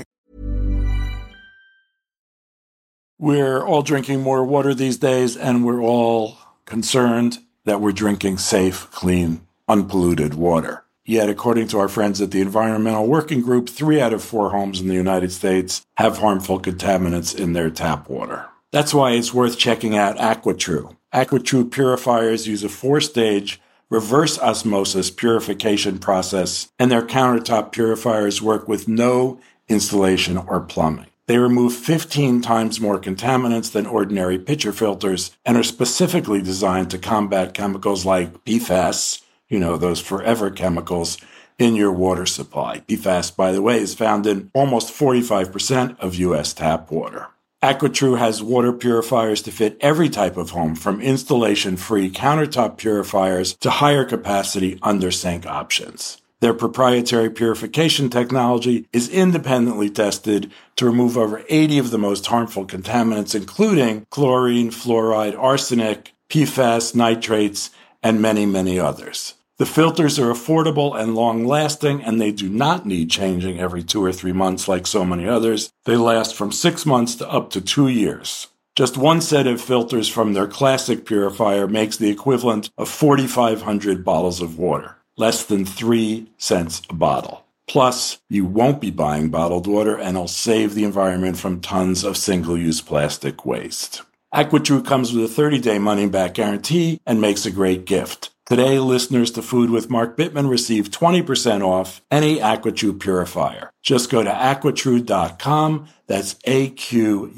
We're 3.21 3.63
all 3.63 3.83
drinking 3.83 4.21
more 4.21 4.43
water 4.43 4.73
these 4.73 4.97
days, 4.97 5.37
and 5.37 5.63
we're 5.63 5.83
all 5.83 6.39
concerned 6.65 7.37
that 7.65 7.79
we're 7.79 7.91
drinking 7.91 8.39
safe, 8.39 8.89
clean, 8.89 9.41
unpolluted 9.67 10.33
water. 10.33 10.85
Yet, 11.05 11.29
according 11.29 11.67
to 11.67 11.77
our 11.77 11.87
friends 11.87 12.19
at 12.19 12.31
the 12.31 12.41
Environmental 12.41 13.05
Working 13.05 13.43
Group, 13.43 13.69
three 13.69 14.01
out 14.01 14.11
of 14.11 14.23
four 14.23 14.49
homes 14.49 14.81
in 14.81 14.87
the 14.87 14.95
United 14.95 15.31
States 15.31 15.85
have 15.97 16.17
harmful 16.17 16.59
contaminants 16.59 17.39
in 17.39 17.53
their 17.53 17.69
tap 17.69 18.09
water. 18.09 18.47
That's 18.71 18.91
why 18.91 19.11
it's 19.11 19.31
worth 19.31 19.55
checking 19.55 19.95
out 19.95 20.17
AquaTrue. 20.17 20.97
AquaTrue 21.13 21.69
purifiers 21.69 22.47
use 22.47 22.63
a 22.63 22.69
four 22.69 23.01
stage 23.01 23.61
reverse 23.91 24.39
osmosis 24.39 25.11
purification 25.11 25.99
process, 25.99 26.71
and 26.79 26.91
their 26.91 27.05
countertop 27.05 27.71
purifiers 27.71 28.41
work 28.41 28.67
with 28.67 28.87
no 28.87 29.39
installation 29.67 30.37
or 30.37 30.59
plumbing. 30.59 31.10
They 31.31 31.37
remove 31.37 31.73
15 31.73 32.41
times 32.41 32.81
more 32.81 32.99
contaminants 32.99 33.71
than 33.71 33.85
ordinary 33.85 34.37
pitcher 34.37 34.73
filters 34.73 35.31
and 35.45 35.55
are 35.55 35.63
specifically 35.63 36.41
designed 36.41 36.91
to 36.91 36.97
combat 36.97 37.53
chemicals 37.53 38.05
like 38.05 38.43
PFAS, 38.43 39.21
you 39.47 39.57
know, 39.57 39.77
those 39.77 40.01
forever 40.01 40.51
chemicals 40.51 41.17
in 41.57 41.77
your 41.77 41.93
water 41.93 42.25
supply. 42.25 42.79
PFAS, 42.79 43.33
by 43.33 43.53
the 43.53 43.61
way, 43.61 43.79
is 43.79 43.95
found 43.95 44.27
in 44.27 44.51
almost 44.53 44.93
45% 44.93 45.97
of 46.01 46.15
U.S. 46.15 46.53
tap 46.53 46.91
water. 46.91 47.27
AquaTrue 47.63 48.17
has 48.17 48.43
water 48.43 48.73
purifiers 48.73 49.41
to 49.43 49.53
fit 49.53 49.77
every 49.79 50.09
type 50.09 50.35
of 50.35 50.49
home, 50.49 50.75
from 50.75 50.99
installation 50.99 51.77
free 51.77 52.11
countertop 52.11 52.75
purifiers 52.75 53.53
to 53.61 53.69
higher 53.69 54.03
capacity 54.03 54.77
under 54.81 55.11
sink 55.11 55.45
options. 55.45 56.20
Their 56.41 56.55
proprietary 56.55 57.29
purification 57.29 58.09
technology 58.09 58.87
is 58.91 59.07
independently 59.07 59.91
tested 59.91 60.51
to 60.75 60.87
remove 60.87 61.15
over 61.15 61.43
80 61.47 61.77
of 61.77 61.91
the 61.91 61.99
most 61.99 62.25
harmful 62.25 62.65
contaminants, 62.65 63.35
including 63.35 64.07
chlorine, 64.09 64.71
fluoride, 64.71 65.37
arsenic, 65.37 66.13
PFAS, 66.29 66.95
nitrates, 66.95 67.69
and 68.01 68.19
many, 68.19 68.47
many 68.47 68.79
others. 68.79 69.35
The 69.59 69.67
filters 69.67 70.17
are 70.17 70.33
affordable 70.33 70.99
and 70.99 71.13
long 71.13 71.45
lasting, 71.45 72.03
and 72.03 72.19
they 72.19 72.31
do 72.31 72.49
not 72.49 72.87
need 72.87 73.11
changing 73.11 73.59
every 73.59 73.83
two 73.83 74.03
or 74.03 74.11
three 74.11 74.33
months 74.33 74.67
like 74.67 74.87
so 74.87 75.05
many 75.05 75.27
others. 75.27 75.71
They 75.85 75.95
last 75.95 76.33
from 76.33 76.51
six 76.51 76.87
months 76.87 77.13
to 77.17 77.29
up 77.29 77.51
to 77.51 77.61
two 77.61 77.87
years. 77.87 78.47
Just 78.75 78.97
one 78.97 79.21
set 79.21 79.45
of 79.45 79.61
filters 79.61 80.07
from 80.07 80.33
their 80.33 80.47
classic 80.47 81.05
purifier 81.05 81.67
makes 81.67 81.97
the 81.97 82.09
equivalent 82.09 82.71
of 82.79 82.89
4,500 82.89 84.03
bottles 84.03 84.41
of 84.41 84.57
water, 84.57 84.95
less 85.17 85.43
than 85.43 85.65
three 85.65 86.31
cents 86.37 86.81
a 86.89 86.93
bottle. 86.93 87.45
Plus, 87.67 88.19
you 88.29 88.45
won't 88.45 88.81
be 88.81 88.91
buying 88.91 89.29
bottled 89.29 89.67
water 89.67 89.97
and 89.97 90.17
it'll 90.17 90.27
save 90.27 90.75
the 90.75 90.83
environment 90.83 91.37
from 91.37 91.61
tons 91.61 92.03
of 92.03 92.17
single 92.17 92.57
use 92.57 92.81
plastic 92.81 93.45
waste. 93.45 94.01
AquaTrue 94.33 94.85
comes 94.85 95.13
with 95.13 95.25
a 95.25 95.27
30 95.27 95.59
day 95.59 95.79
money 95.79 96.07
back 96.07 96.33
guarantee 96.33 96.99
and 97.05 97.21
makes 97.21 97.45
a 97.45 97.51
great 97.51 97.85
gift. 97.85 98.31
Today, 98.45 98.79
listeners 98.79 99.31
to 99.31 99.41
Food 99.41 99.69
with 99.69 99.89
Mark 99.89 100.17
Bittman 100.17 100.49
receive 100.49 100.89
20% 100.89 101.65
off 101.65 102.01
any 102.11 102.39
AquaTrue 102.39 102.99
purifier. 102.99 103.71
Just 103.81 104.09
go 104.09 104.21
to 104.23 104.29
aquatrue.com, 104.29 105.87
that's 106.07 106.35
A-Q-U-A-T-R-U 106.43 107.31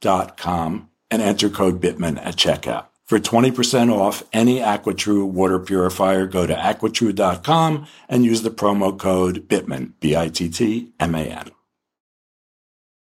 dot 0.00 0.36
com, 0.36 0.88
and 1.10 1.22
enter 1.22 1.48
code 1.48 1.80
Bittman 1.80 2.24
at 2.24 2.36
checkout. 2.36 2.86
For 3.12 3.20
20% 3.20 3.92
off 3.92 4.22
any 4.32 4.60
AquaTrue 4.60 5.26
water 5.26 5.58
purifier, 5.58 6.26
go 6.26 6.46
to 6.46 6.54
aquatrue.com 6.54 7.86
and 8.08 8.24
use 8.24 8.40
the 8.40 8.48
promo 8.48 8.98
code 8.98 9.46
BITTMAN, 9.48 9.92
B-I-T-T-M-A-N. 10.00 11.50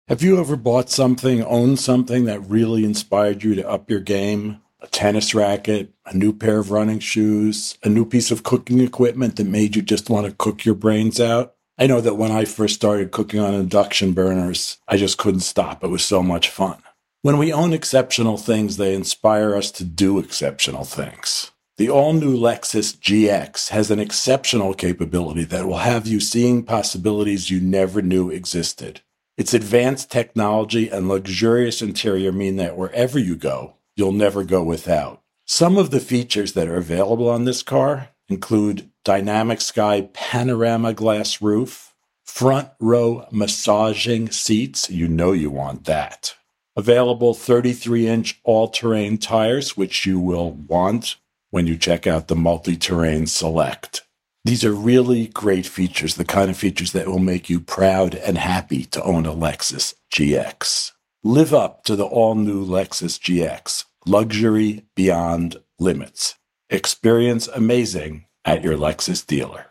Have 0.07 0.23
you 0.23 0.39
ever 0.39 0.55
bought 0.55 0.91
something, 0.91 1.43
owned 1.43 1.81
something 1.81 2.25
that 2.27 2.39
really 2.49 2.85
inspired 2.85 3.43
you 3.43 3.57
to 3.57 3.69
up 3.69 3.91
your 3.91 3.99
game? 3.99 4.61
a 4.81 4.87
tennis 4.87 5.35
racket, 5.35 5.93
a 6.05 6.17
new 6.17 6.33
pair 6.33 6.61
of 6.61 6.71
running 6.71 7.01
shoes, 7.01 7.77
a 7.83 7.89
new 7.89 8.05
piece 8.05 8.31
of 8.31 8.45
cooking 8.45 8.79
equipment 8.79 9.35
that 9.35 9.49
made 9.49 9.75
you 9.75 9.83
just 9.83 10.09
want 10.09 10.25
to 10.25 10.33
cook 10.37 10.65
your 10.65 10.77
brains 10.77 11.19
out. 11.19 11.57
I 11.79 11.89
know 11.89 12.01
that 12.01 12.15
when 12.15 12.31
I 12.31 12.45
first 12.45 12.77
started 12.77 13.11
cooking 13.11 13.41
on 13.41 13.55
induction 13.55 14.13
burners, 14.13 14.79
I 14.87 14.99
just 14.99 15.19
couldn't 15.19 15.41
stop. 15.41 15.83
It 15.83 15.89
was 15.89 16.05
so 16.05 16.23
much 16.23 16.49
fun. 16.49 16.81
When 17.27 17.39
we 17.39 17.53
own 17.53 17.73
exceptional 17.73 18.37
things, 18.37 18.77
they 18.77 18.95
inspire 18.95 19.57
us 19.57 19.73
to 19.73 19.85
do 19.85 20.21
exceptional 20.21 20.85
things. 20.85 21.51
The 21.77 21.91
all 21.91 22.13
new 22.13 22.37
Lexus 22.37 22.97
GX 22.97 23.71
has 23.71 23.91
an 23.91 23.99
exceptional 23.99 24.75
capability 24.75 25.43
that 25.43 25.67
will 25.67 25.79
have 25.79 26.07
you 26.07 26.21
seeing 26.21 26.63
possibilities 26.63 27.51
you 27.51 27.59
never 27.61 28.01
knew 28.01 28.31
existed. 28.31 29.01
Its 29.37 29.53
advanced 29.53 30.09
technology 30.09 30.89
and 30.89 31.09
luxurious 31.09 31.83
interior 31.83 32.31
mean 32.31 32.55
that 32.59 32.77
wherever 32.77 33.19
you 33.19 33.35
go, 33.35 33.75
you'll 33.97 34.13
never 34.13 34.45
go 34.45 34.63
without. 34.63 35.21
Some 35.47 35.77
of 35.77 35.91
the 35.91 35.99
features 35.99 36.53
that 36.53 36.69
are 36.69 36.77
available 36.77 37.29
on 37.29 37.45
this 37.45 37.65
car 37.65 38.11
include 38.29 38.89
dynamic 39.05 39.61
sky 39.63 40.09
panorama 40.13 40.95
glass 40.95 41.43
roof, 41.43 41.93
front 42.23 42.69
row 42.79 43.27
massaging 43.33 44.31
seats. 44.31 44.89
You 44.89 45.09
know 45.09 45.33
you 45.33 45.51
want 45.51 45.87
that. 45.87 46.37
Available 46.77 47.33
33 47.33 48.07
inch 48.07 48.41
all 48.45 48.69
terrain 48.69 49.17
tires, 49.17 49.77
which 49.77 50.05
you 50.05 50.21
will 50.21 50.53
want 50.53 51.17
when 51.51 51.67
you 51.67 51.77
check 51.77 52.07
out 52.07 52.29
the 52.29 52.37
multi 52.37 52.77
terrain 52.77 53.27
select. 53.27 54.03
These 54.45 54.65
are 54.65 54.73
really 54.73 55.29
great 55.29 55.67
features, 55.67 56.15
the 56.15 56.25
kind 56.25 56.51
of 56.51 56.57
features 56.57 56.93
that 56.93 57.09
will 57.09 57.19
make 57.19 57.49
you 57.49 57.61
proud 57.61 58.15
and 58.15 58.39
happy 58.39 58.85
to 58.85 59.03
own 59.03 59.27
a 59.27 59.33
Lexus 59.33 59.95
GX. 60.13 60.93
Live 61.25 61.53
up 61.53 61.83
to 61.85 61.97
the 61.97 62.05
all 62.05 62.35
new 62.35 62.65
Lexus 62.65 63.19
GX. 63.19 63.87
Luxury 64.07 64.85
beyond 64.95 65.57
limits. 65.81 66.37
Experience 66.71 67.49
amazing 67.49 68.27
at 68.45 68.63
your 68.63 68.77
Lexus 68.77 69.27
dealer. 69.27 69.66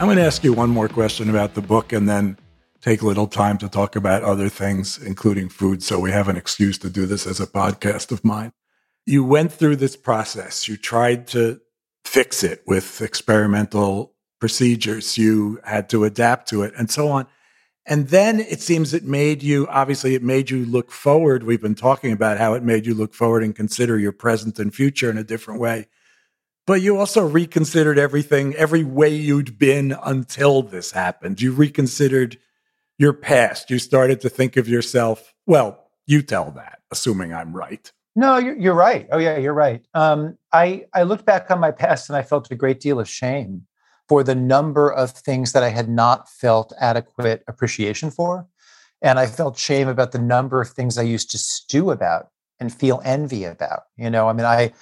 I'm 0.00 0.06
going 0.06 0.16
to 0.16 0.24
ask 0.24 0.42
you 0.42 0.54
one 0.54 0.70
more 0.70 0.88
question 0.88 1.28
about 1.28 1.52
the 1.52 1.60
book 1.60 1.92
and 1.92 2.08
then 2.08 2.38
take 2.80 3.02
a 3.02 3.06
little 3.06 3.26
time 3.26 3.58
to 3.58 3.68
talk 3.68 3.96
about 3.96 4.22
other 4.22 4.48
things, 4.48 4.96
including 4.96 5.50
food. 5.50 5.82
So 5.82 6.00
we 6.00 6.10
have 6.10 6.26
an 6.26 6.38
excuse 6.38 6.78
to 6.78 6.88
do 6.88 7.04
this 7.04 7.26
as 7.26 7.38
a 7.38 7.46
podcast 7.46 8.10
of 8.10 8.24
mine. 8.24 8.54
You 9.04 9.22
went 9.22 9.52
through 9.52 9.76
this 9.76 9.96
process. 9.96 10.66
You 10.66 10.78
tried 10.78 11.26
to 11.28 11.60
fix 12.06 12.42
it 12.42 12.62
with 12.66 13.02
experimental 13.02 14.14
procedures. 14.38 15.18
You 15.18 15.60
had 15.64 15.90
to 15.90 16.04
adapt 16.04 16.48
to 16.48 16.62
it 16.62 16.72
and 16.78 16.90
so 16.90 17.10
on. 17.10 17.26
And 17.84 18.08
then 18.08 18.40
it 18.40 18.62
seems 18.62 18.94
it 18.94 19.04
made 19.04 19.42
you, 19.42 19.66
obviously, 19.68 20.14
it 20.14 20.22
made 20.22 20.48
you 20.48 20.64
look 20.64 20.90
forward. 20.92 21.42
We've 21.42 21.60
been 21.60 21.74
talking 21.74 22.10
about 22.10 22.38
how 22.38 22.54
it 22.54 22.62
made 22.62 22.86
you 22.86 22.94
look 22.94 23.12
forward 23.12 23.44
and 23.44 23.54
consider 23.54 23.98
your 23.98 24.12
present 24.12 24.58
and 24.58 24.74
future 24.74 25.10
in 25.10 25.18
a 25.18 25.24
different 25.24 25.60
way. 25.60 25.88
But 26.70 26.82
you 26.82 26.98
also 26.98 27.26
reconsidered 27.26 27.98
everything, 27.98 28.54
every 28.54 28.84
way 28.84 29.08
you'd 29.08 29.58
been 29.58 29.96
until 30.04 30.62
this 30.62 30.92
happened. 30.92 31.42
You 31.42 31.50
reconsidered 31.50 32.38
your 32.96 33.12
past. 33.12 33.70
You 33.70 33.80
started 33.80 34.20
to 34.20 34.28
think 34.28 34.56
of 34.56 34.68
yourself, 34.68 35.34
well, 35.46 35.90
you 36.06 36.22
tell 36.22 36.52
that, 36.52 36.78
assuming 36.92 37.34
I'm 37.34 37.56
right. 37.56 37.90
No, 38.14 38.36
you're, 38.36 38.72
right. 38.72 39.08
Oh, 39.10 39.18
yeah, 39.18 39.36
you're 39.36 39.52
right. 39.52 39.84
Um, 39.94 40.38
I, 40.52 40.84
I 40.94 41.02
looked 41.02 41.24
back 41.24 41.50
on 41.50 41.58
my 41.58 41.72
past 41.72 42.08
and 42.08 42.16
I 42.16 42.22
felt 42.22 42.48
a 42.52 42.54
great 42.54 42.78
deal 42.78 43.00
of 43.00 43.08
shame 43.08 43.66
for 44.08 44.22
the 44.22 44.36
number 44.36 44.92
of 44.92 45.10
things 45.10 45.50
that 45.54 45.64
I 45.64 45.70
had 45.70 45.88
not 45.88 46.28
felt 46.28 46.72
adequate 46.78 47.42
appreciation 47.48 48.12
for. 48.12 48.46
And 49.02 49.18
I 49.18 49.26
felt 49.26 49.58
shame 49.58 49.88
about 49.88 50.12
the 50.12 50.20
number 50.20 50.60
of 50.60 50.68
things 50.68 50.98
I 50.98 51.02
used 51.02 51.32
to 51.32 51.38
stew 51.38 51.90
about 51.90 52.28
and 52.60 52.72
feel 52.72 53.00
envy 53.04 53.42
about. 53.42 53.84
You 53.96 54.10
know, 54.10 54.28
I 54.28 54.34
mean, 54.34 54.46
I, 54.46 54.72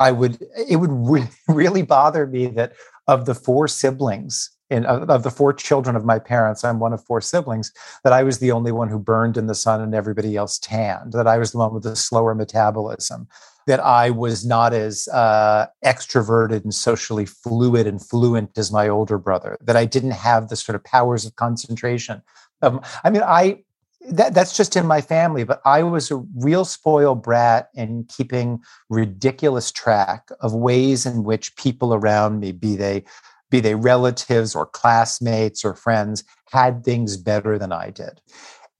I 0.00 0.12
would, 0.12 0.38
it 0.68 0.76
would 0.76 0.92
re- 0.92 1.28
really 1.48 1.82
bother 1.82 2.26
me 2.26 2.46
that 2.48 2.72
of 3.06 3.26
the 3.26 3.34
four 3.34 3.68
siblings 3.68 4.50
in, 4.70 4.84
of, 4.84 5.08
of 5.08 5.22
the 5.22 5.30
four 5.30 5.52
children 5.52 5.96
of 5.96 6.04
my 6.04 6.18
parents, 6.18 6.62
I'm 6.62 6.78
one 6.78 6.92
of 6.92 7.02
four 7.04 7.20
siblings, 7.20 7.72
that 8.04 8.12
I 8.12 8.22
was 8.22 8.38
the 8.38 8.52
only 8.52 8.72
one 8.72 8.88
who 8.88 8.98
burned 8.98 9.36
in 9.36 9.46
the 9.46 9.54
sun 9.54 9.80
and 9.80 9.94
everybody 9.94 10.36
else 10.36 10.58
tanned, 10.58 11.12
that 11.12 11.26
I 11.26 11.38
was 11.38 11.52
the 11.52 11.58
one 11.58 11.72
with 11.72 11.84
the 11.84 11.96
slower 11.96 12.34
metabolism, 12.34 13.28
that 13.66 13.80
I 13.80 14.10
was 14.10 14.44
not 14.44 14.74
as 14.74 15.08
uh, 15.08 15.66
extroverted 15.84 16.64
and 16.64 16.74
socially 16.74 17.24
fluid 17.24 17.86
and 17.86 18.04
fluent 18.04 18.56
as 18.58 18.70
my 18.70 18.88
older 18.88 19.18
brother, 19.18 19.56
that 19.62 19.76
I 19.76 19.86
didn't 19.86 20.12
have 20.12 20.48
the 20.48 20.56
sort 20.56 20.76
of 20.76 20.84
powers 20.84 21.24
of 21.24 21.36
concentration. 21.36 22.22
Um, 22.60 22.80
I 23.04 23.10
mean, 23.10 23.22
I 23.22 23.62
that, 24.10 24.34
that's 24.34 24.56
just 24.56 24.76
in 24.76 24.86
my 24.86 25.00
family, 25.00 25.44
but 25.44 25.60
I 25.64 25.82
was 25.82 26.10
a 26.10 26.22
real 26.36 26.64
spoiled 26.64 27.22
brat 27.22 27.68
in 27.74 28.04
keeping 28.04 28.60
ridiculous 28.88 29.70
track 29.70 30.28
of 30.40 30.54
ways 30.54 31.06
in 31.06 31.24
which 31.24 31.56
people 31.56 31.94
around 31.94 32.40
me, 32.40 32.52
be 32.52 32.76
they 32.76 33.04
be 33.50 33.60
they 33.60 33.74
relatives 33.74 34.54
or 34.54 34.66
classmates 34.66 35.64
or 35.64 35.74
friends, 35.74 36.22
had 36.50 36.84
things 36.84 37.16
better 37.16 37.58
than 37.58 37.72
I 37.72 37.90
did. 37.90 38.20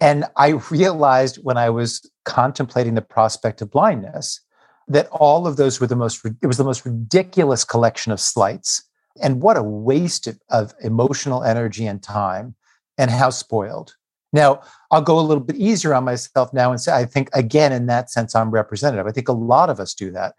And 0.00 0.26
I 0.36 0.60
realized 0.70 1.36
when 1.42 1.56
I 1.56 1.70
was 1.70 2.08
contemplating 2.24 2.94
the 2.94 3.02
prospect 3.02 3.62
of 3.62 3.70
blindness 3.70 4.40
that 4.86 5.08
all 5.10 5.46
of 5.46 5.56
those 5.56 5.80
were 5.80 5.86
the 5.86 5.96
most 5.96 6.24
it 6.24 6.46
was 6.46 6.58
the 6.58 6.64
most 6.64 6.84
ridiculous 6.84 7.64
collection 7.64 8.12
of 8.12 8.20
slights 8.20 8.82
and 9.20 9.42
what 9.42 9.56
a 9.56 9.62
waste 9.62 10.28
of 10.50 10.74
emotional 10.80 11.42
energy 11.42 11.86
and 11.86 12.02
time 12.02 12.54
and 12.96 13.10
how 13.10 13.30
spoiled 13.30 13.94
now 14.32 14.60
i'll 14.90 15.02
go 15.02 15.18
a 15.18 15.22
little 15.22 15.42
bit 15.42 15.56
easier 15.56 15.94
on 15.94 16.04
myself 16.04 16.52
now 16.52 16.70
and 16.70 16.80
say 16.80 16.92
i 16.92 17.04
think 17.04 17.28
again 17.32 17.72
in 17.72 17.86
that 17.86 18.10
sense 18.10 18.34
i'm 18.34 18.50
representative. 18.50 19.06
I 19.06 19.12
think 19.12 19.28
a 19.28 19.32
lot 19.32 19.70
of 19.70 19.80
us 19.80 19.94
do 19.94 20.10
that. 20.12 20.34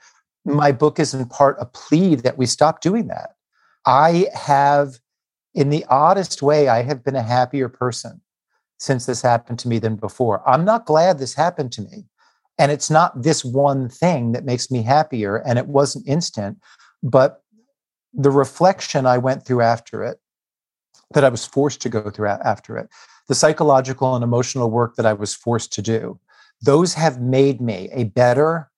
My 0.46 0.72
book 0.72 1.00
is 1.00 1.14
in 1.14 1.26
part 1.28 1.58
a 1.60 1.66
plea 1.66 2.16
that 2.16 2.38
we 2.38 2.46
stop 2.46 2.82
doing 2.82 3.08
that. 3.08 3.32
I 3.86 4.28
have 4.34 5.00
in 5.54 5.70
the 5.70 5.86
oddest 5.90 6.42
way 6.42 6.68
i 6.68 6.84
have 6.84 7.04
been 7.04 7.16
a 7.16 7.24
happier 7.24 7.70
person 7.70 8.22
since 8.80 9.06
this 9.06 9.22
happened 9.22 9.60
to 9.60 9.68
me 9.68 9.78
than 9.78 9.96
before. 9.96 10.48
I'm 10.50 10.66
not 10.66 10.86
glad 10.86 11.20
this 11.20 11.34
happened 11.36 11.72
to 11.74 11.82
me. 11.82 12.06
And 12.58 12.72
it's 12.72 12.90
not 12.90 13.22
this 13.22 13.46
one 13.46 13.90
thing 13.90 14.32
that 14.32 14.46
makes 14.46 14.72
me 14.72 14.82
happier. 14.84 15.38
And 15.38 15.60
it 15.60 15.68
wasn't 15.68 16.08
instant, 16.08 16.58
but 17.04 17.44
the 18.14 18.32
reflection 18.32 19.06
I 19.06 19.18
went 19.18 19.46
through 19.46 19.62
after 19.62 20.04
it, 20.04 20.20
that 21.14 21.24
I 21.24 21.30
was 21.30 21.46
forced 21.46 21.82
to 21.82 21.90
go 21.90 22.10
through 22.10 22.28
after 22.28 22.78
it, 22.78 22.90
the 23.28 23.36
psychological 23.36 24.16
and 24.16 24.24
emotional 24.24 24.70
work 24.70 24.96
that 24.96 25.06
I 25.06 25.14
was 25.14 25.34
forced 25.36 25.72
to 25.74 25.82
do, 25.82 26.20
those 26.62 26.94
have 26.96 27.22
made 27.22 27.62
me 27.62 27.90
a 27.94 28.06
better, 28.06 28.70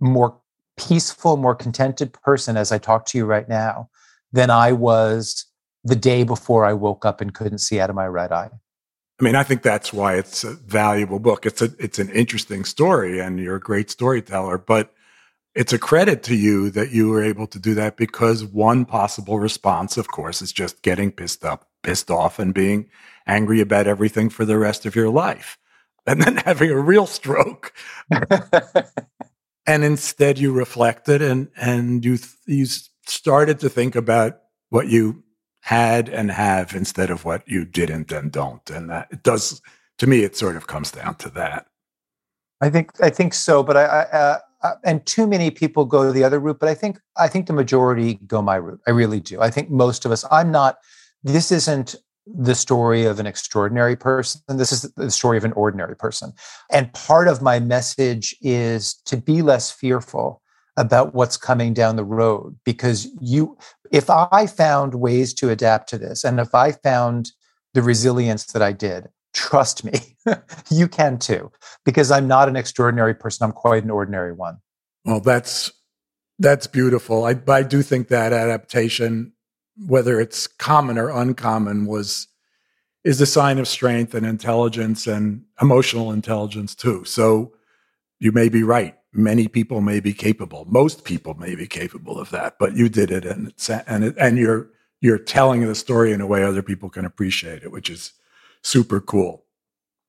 more 0.00 0.38
peaceful, 0.76 1.36
more 1.36 1.54
contented 1.54 2.12
person 2.12 2.56
as 2.56 2.72
I 2.72 2.78
talk 2.78 3.06
to 3.06 3.18
you 3.18 3.24
right 3.24 3.48
now 3.48 3.88
than 4.32 4.50
I 4.50 4.72
was 4.72 5.46
the 5.84 5.96
day 5.96 6.24
before 6.24 6.64
I 6.64 6.72
woke 6.72 7.04
up 7.04 7.20
and 7.20 7.34
couldn't 7.34 7.58
see 7.58 7.80
out 7.80 7.90
of 7.90 7.96
my 7.96 8.08
right 8.08 8.32
eye. 8.32 8.50
I 9.20 9.22
mean, 9.22 9.36
I 9.36 9.44
think 9.44 9.62
that's 9.62 9.92
why 9.92 10.16
it's 10.16 10.42
a 10.42 10.54
valuable 10.54 11.20
book. 11.20 11.46
It's 11.46 11.62
a 11.62 11.70
it's 11.78 12.00
an 12.00 12.10
interesting 12.10 12.64
story, 12.64 13.20
and 13.20 13.38
you're 13.38 13.56
a 13.56 13.60
great 13.60 13.88
storyteller. 13.90 14.58
But 14.58 14.92
it's 15.54 15.72
a 15.72 15.78
credit 15.78 16.22
to 16.24 16.34
you 16.34 16.70
that 16.70 16.90
you 16.90 17.08
were 17.08 17.22
able 17.22 17.46
to 17.48 17.58
do 17.58 17.74
that 17.74 17.96
because 17.96 18.44
one 18.44 18.84
possible 18.84 19.38
response, 19.38 19.96
of 19.96 20.08
course, 20.08 20.42
is 20.42 20.52
just 20.52 20.82
getting 20.82 21.12
pissed 21.12 21.44
up, 21.44 21.68
pissed 21.82 22.10
off, 22.10 22.38
and 22.38 22.52
being 22.52 22.88
angry 23.26 23.60
about 23.60 23.86
everything 23.86 24.28
for 24.28 24.44
the 24.44 24.58
rest 24.58 24.84
of 24.84 24.96
your 24.96 25.10
life. 25.10 25.58
and 26.06 26.20
then 26.20 26.36
having 26.36 26.70
a 26.70 26.78
real 26.78 27.06
stroke. 27.06 27.72
and 29.66 29.84
instead 29.84 30.38
you 30.38 30.52
reflected 30.52 31.22
and, 31.22 31.48
and 31.56 32.04
you, 32.04 32.18
you 32.46 32.66
started 33.06 33.58
to 33.60 33.70
think 33.70 33.96
about 33.96 34.40
what 34.68 34.88
you 34.88 35.22
had 35.62 36.10
and 36.10 36.30
have 36.30 36.74
instead 36.74 37.10
of 37.10 37.24
what 37.24 37.48
you 37.48 37.64
didn't 37.64 38.12
and 38.12 38.30
don't. 38.30 38.68
And 38.68 38.90
that 38.90 39.08
it 39.10 39.22
does, 39.22 39.62
to 39.96 40.06
me, 40.06 40.24
it 40.24 40.36
sort 40.36 40.56
of 40.56 40.66
comes 40.66 40.90
down 40.90 41.14
to 41.16 41.30
that. 41.30 41.68
I 42.60 42.68
think, 42.68 42.90
I 43.00 43.08
think 43.08 43.32
so. 43.32 43.62
But 43.62 43.78
I, 43.78 43.84
I 43.84 44.02
uh, 44.02 44.38
uh, 44.64 44.74
and 44.82 45.04
too 45.06 45.26
many 45.26 45.50
people 45.50 45.84
go 45.84 46.10
the 46.10 46.24
other 46.24 46.40
route. 46.40 46.58
But 46.58 46.68
I 46.68 46.74
think, 46.74 46.98
I 47.16 47.28
think 47.28 47.46
the 47.46 47.52
majority 47.52 48.14
go 48.26 48.42
my 48.42 48.56
route. 48.56 48.80
I 48.86 48.90
really 48.90 49.20
do. 49.20 49.40
I 49.40 49.50
think 49.50 49.70
most 49.70 50.04
of 50.04 50.10
us, 50.10 50.24
I'm 50.30 50.50
not, 50.50 50.78
this 51.22 51.52
isn't 51.52 51.94
the 52.26 52.54
story 52.54 53.04
of 53.04 53.20
an 53.20 53.26
extraordinary 53.26 53.94
person. 53.94 54.40
This 54.48 54.72
is 54.72 54.82
the 54.96 55.10
story 55.10 55.36
of 55.36 55.44
an 55.44 55.52
ordinary 55.52 55.94
person. 55.94 56.32
And 56.72 56.92
part 56.94 57.28
of 57.28 57.42
my 57.42 57.60
message 57.60 58.34
is 58.40 58.94
to 59.04 59.18
be 59.18 59.42
less 59.42 59.70
fearful 59.70 60.40
about 60.76 61.14
what's 61.14 61.36
coming 61.36 61.74
down 61.74 61.96
the 61.96 62.04
road 62.04 62.56
because 62.64 63.08
you 63.20 63.56
if 63.92 64.10
I 64.10 64.46
found 64.46 64.96
ways 64.96 65.32
to 65.34 65.50
adapt 65.50 65.88
to 65.90 65.98
this 65.98 66.24
and 66.24 66.40
if 66.40 66.52
I 66.52 66.72
found 66.72 67.30
the 67.74 67.82
resilience 67.82 68.46
that 68.46 68.62
I 68.62 68.72
did, 68.72 69.08
trust 69.34 69.84
me, 69.84 70.16
you 70.70 70.88
can 70.88 71.18
too 71.18 71.52
because 71.84 72.10
I'm 72.10 72.26
not 72.26 72.48
an 72.48 72.56
extraordinary 72.56 73.14
person, 73.14 73.44
I'm 73.44 73.52
quite 73.52 73.84
an 73.84 73.90
ordinary 73.90 74.32
one. 74.32 74.58
Well, 75.04 75.20
that's 75.20 75.72
that's 76.38 76.66
beautiful. 76.66 77.24
I 77.26 77.38
I 77.48 77.62
do 77.62 77.82
think 77.82 78.08
that 78.08 78.32
adaptation 78.32 79.32
whether 79.76 80.20
it's 80.20 80.46
common 80.46 80.98
or 80.98 81.10
uncommon 81.10 81.86
was 81.86 82.28
is 83.04 83.20
a 83.20 83.26
sign 83.26 83.58
of 83.58 83.68
strength 83.68 84.14
and 84.14 84.24
intelligence 84.24 85.06
and 85.06 85.44
emotional 85.60 86.10
intelligence 86.10 86.74
too. 86.74 87.04
So 87.04 87.52
you 88.18 88.32
may 88.32 88.48
be 88.48 88.62
right. 88.62 88.96
Many 89.12 89.46
people 89.46 89.80
may 89.80 90.00
be 90.00 90.14
capable. 90.14 90.64
Most 90.68 91.04
people 91.04 91.34
may 91.34 91.54
be 91.54 91.66
capable 91.66 92.18
of 92.18 92.30
that, 92.30 92.56
but 92.58 92.74
you 92.74 92.88
did 92.88 93.10
it, 93.10 93.24
and 93.24 93.52
and 93.86 94.04
it, 94.04 94.16
and 94.18 94.38
you're 94.38 94.70
you're 95.00 95.18
telling 95.18 95.66
the 95.66 95.74
story 95.74 96.12
in 96.12 96.20
a 96.20 96.26
way 96.26 96.42
other 96.42 96.62
people 96.62 96.88
can 96.88 97.04
appreciate 97.04 97.62
it, 97.62 97.70
which 97.70 97.90
is 97.90 98.12
super 98.64 99.00
cool. 99.00 99.44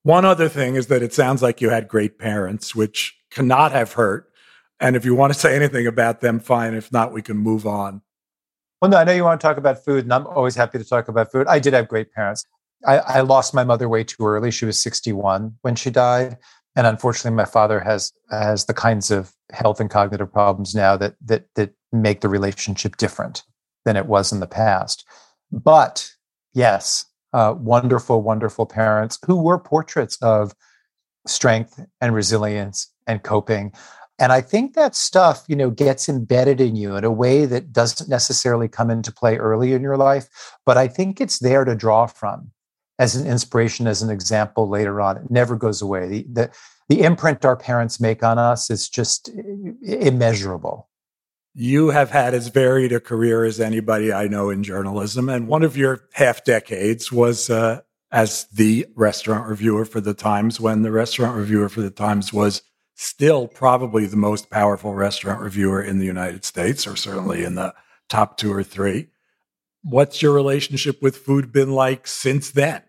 One 0.04 0.26
other 0.26 0.50
thing 0.50 0.76
is 0.76 0.88
that 0.88 1.04
it 1.04 1.14
sounds 1.14 1.42
like 1.42 1.62
you 1.62 1.70
had 1.70 1.88
great 1.88 2.18
parents, 2.18 2.76
which 2.76 3.16
cannot 3.32 3.72
have 3.72 3.94
hurt. 3.94 4.32
And 4.80 4.96
if 4.96 5.06
you 5.06 5.16
want 5.16 5.34
to 5.34 5.40
say 5.40 5.56
anything 5.56 5.88
about 5.88 6.22
them, 6.22 6.40
fine. 6.40 6.74
If 6.74 6.92
not, 6.92 7.14
we 7.14 7.22
can 7.22 7.38
move 7.38 7.66
on. 7.66 8.02
Well, 8.82 8.92
no, 8.92 8.98
I 8.98 9.04
know 9.04 9.14
you 9.14 9.24
want 9.24 9.40
to 9.40 9.48
talk 9.48 9.58
about 9.58 9.84
food, 9.84 10.04
and 10.04 10.14
I'm 10.14 10.28
always 10.28 10.56
happy 10.56 10.78
to 10.78 10.84
talk 10.84 11.08
about 11.08 11.32
food. 11.32 11.48
I 11.48 11.60
did 11.60 11.74
have 11.74 11.88
great 11.88 12.12
parents. 12.14 12.46
I, 12.86 12.98
I 12.98 13.22
lost 13.22 13.54
my 13.54 13.64
mother 13.64 13.90
way 13.90 14.04
too 14.04 14.26
early. 14.26 14.52
She 14.52 14.66
was 14.66 14.80
61 14.80 15.56
when 15.62 15.76
she 15.76 15.90
died, 15.90 16.38
and 16.76 16.86
unfortunately, 16.86 17.36
my 17.36 17.46
father 17.46 17.80
has 17.80 18.12
has 18.30 18.66
the 18.66 18.74
kinds 18.74 19.12
of 19.12 19.32
health 19.52 19.80
and 19.80 19.90
cognitive 19.90 20.32
problems 20.32 20.76
now 20.76 20.98
that 20.98 21.16
that 21.26 21.48
that 21.56 21.74
make 21.92 22.22
the 22.22 22.30
relationship 22.30 22.98
different 22.98 23.44
than 23.86 23.96
it 23.96 24.06
was 24.06 24.32
in 24.32 24.40
the 24.40 24.48
past. 24.48 25.06
But 25.52 26.12
yes, 26.54 27.06
uh, 27.36 27.54
wonderful, 27.54 28.22
wonderful 28.22 28.66
parents 28.66 29.20
who 29.26 29.36
were 29.36 29.60
portraits 29.60 30.18
of 30.22 30.56
strength 31.28 31.86
and 32.00 32.16
resilience 32.16 32.90
and 33.08 33.24
coping. 33.24 33.74
And 34.18 34.32
I 34.32 34.40
think 34.40 34.74
that 34.76 34.96
stuff, 34.96 35.44
you 35.50 35.56
know, 35.58 35.70
gets 35.70 36.08
embedded 36.08 36.62
in 36.62 36.78
you 36.78 36.96
in 36.96 37.04
a 37.04 37.12
way 37.12 37.46
that 37.46 37.74
doesn't 37.74 38.10
necessarily 38.10 38.70
come 38.70 38.90
into 38.90 39.12
play 39.12 39.36
early 39.36 39.74
in 39.74 39.82
your 39.82 39.98
life, 39.98 40.30
but 40.66 40.78
I 40.78 40.88
think 40.88 41.20
it's 41.20 41.40
there 41.40 41.66
to 41.66 41.76
draw 41.76 42.06
from 42.06 42.52
as 43.00 43.18
an 43.18 43.28
inspiration, 43.28 43.86
as 43.86 44.02
an 44.02 44.10
example 44.10 44.70
later 44.70 45.02
on. 45.02 45.18
It 45.18 45.30
never 45.30 45.58
goes 45.58 45.82
away. 45.82 46.08
The, 46.08 46.26
the, 46.32 46.52
the 46.88 47.02
imprint 47.02 47.44
our 47.44 47.58
parents 47.58 48.00
make 48.00 48.24
on 48.24 48.40
us 48.40 48.70
is 48.70 48.88
just 48.88 49.30
immeasurable. 49.84 50.88
You 51.58 51.92
have 51.92 52.12
had 52.12 52.34
as 52.34 52.50
varied 52.50 52.92
a 52.92 53.00
career 53.00 53.46
as 53.46 53.62
anybody 53.62 54.12
I 54.12 54.28
know 54.28 54.50
in 54.50 54.62
journalism. 54.62 55.30
And 55.30 55.48
one 55.48 55.64
of 55.64 55.78
your 55.78 56.02
half 56.12 56.44
decades 56.44 57.14
was 57.14 57.50
uh, 57.50 57.82
as 58.12 58.46
the 58.54 58.86
restaurant 58.94 59.48
reviewer 59.48 59.86
for 59.86 60.02
the 60.02 60.14
Times 60.14 60.60
when 60.60 60.82
the 60.82 60.92
restaurant 60.92 61.38
reviewer 61.38 61.70
for 61.70 61.80
the 61.80 61.90
Times 61.90 62.34
was 62.34 62.62
still 62.96 63.48
probably 63.48 64.06
the 64.06 64.18
most 64.18 64.50
powerful 64.50 64.94
restaurant 64.94 65.40
reviewer 65.40 65.82
in 65.82 65.98
the 65.98 66.06
United 66.06 66.44
States, 66.44 66.86
or 66.86 66.98
certainly 66.98 67.46
in 67.46 67.56
the 67.56 67.74
top 68.10 68.38
two 68.38 68.52
or 68.52 68.64
three. 68.64 69.08
What's 69.82 70.22
your 70.22 70.34
relationship 70.34 71.02
with 71.02 71.16
food 71.16 71.54
been 71.54 71.72
like 71.72 72.06
since 72.06 72.52
then? 72.52 72.82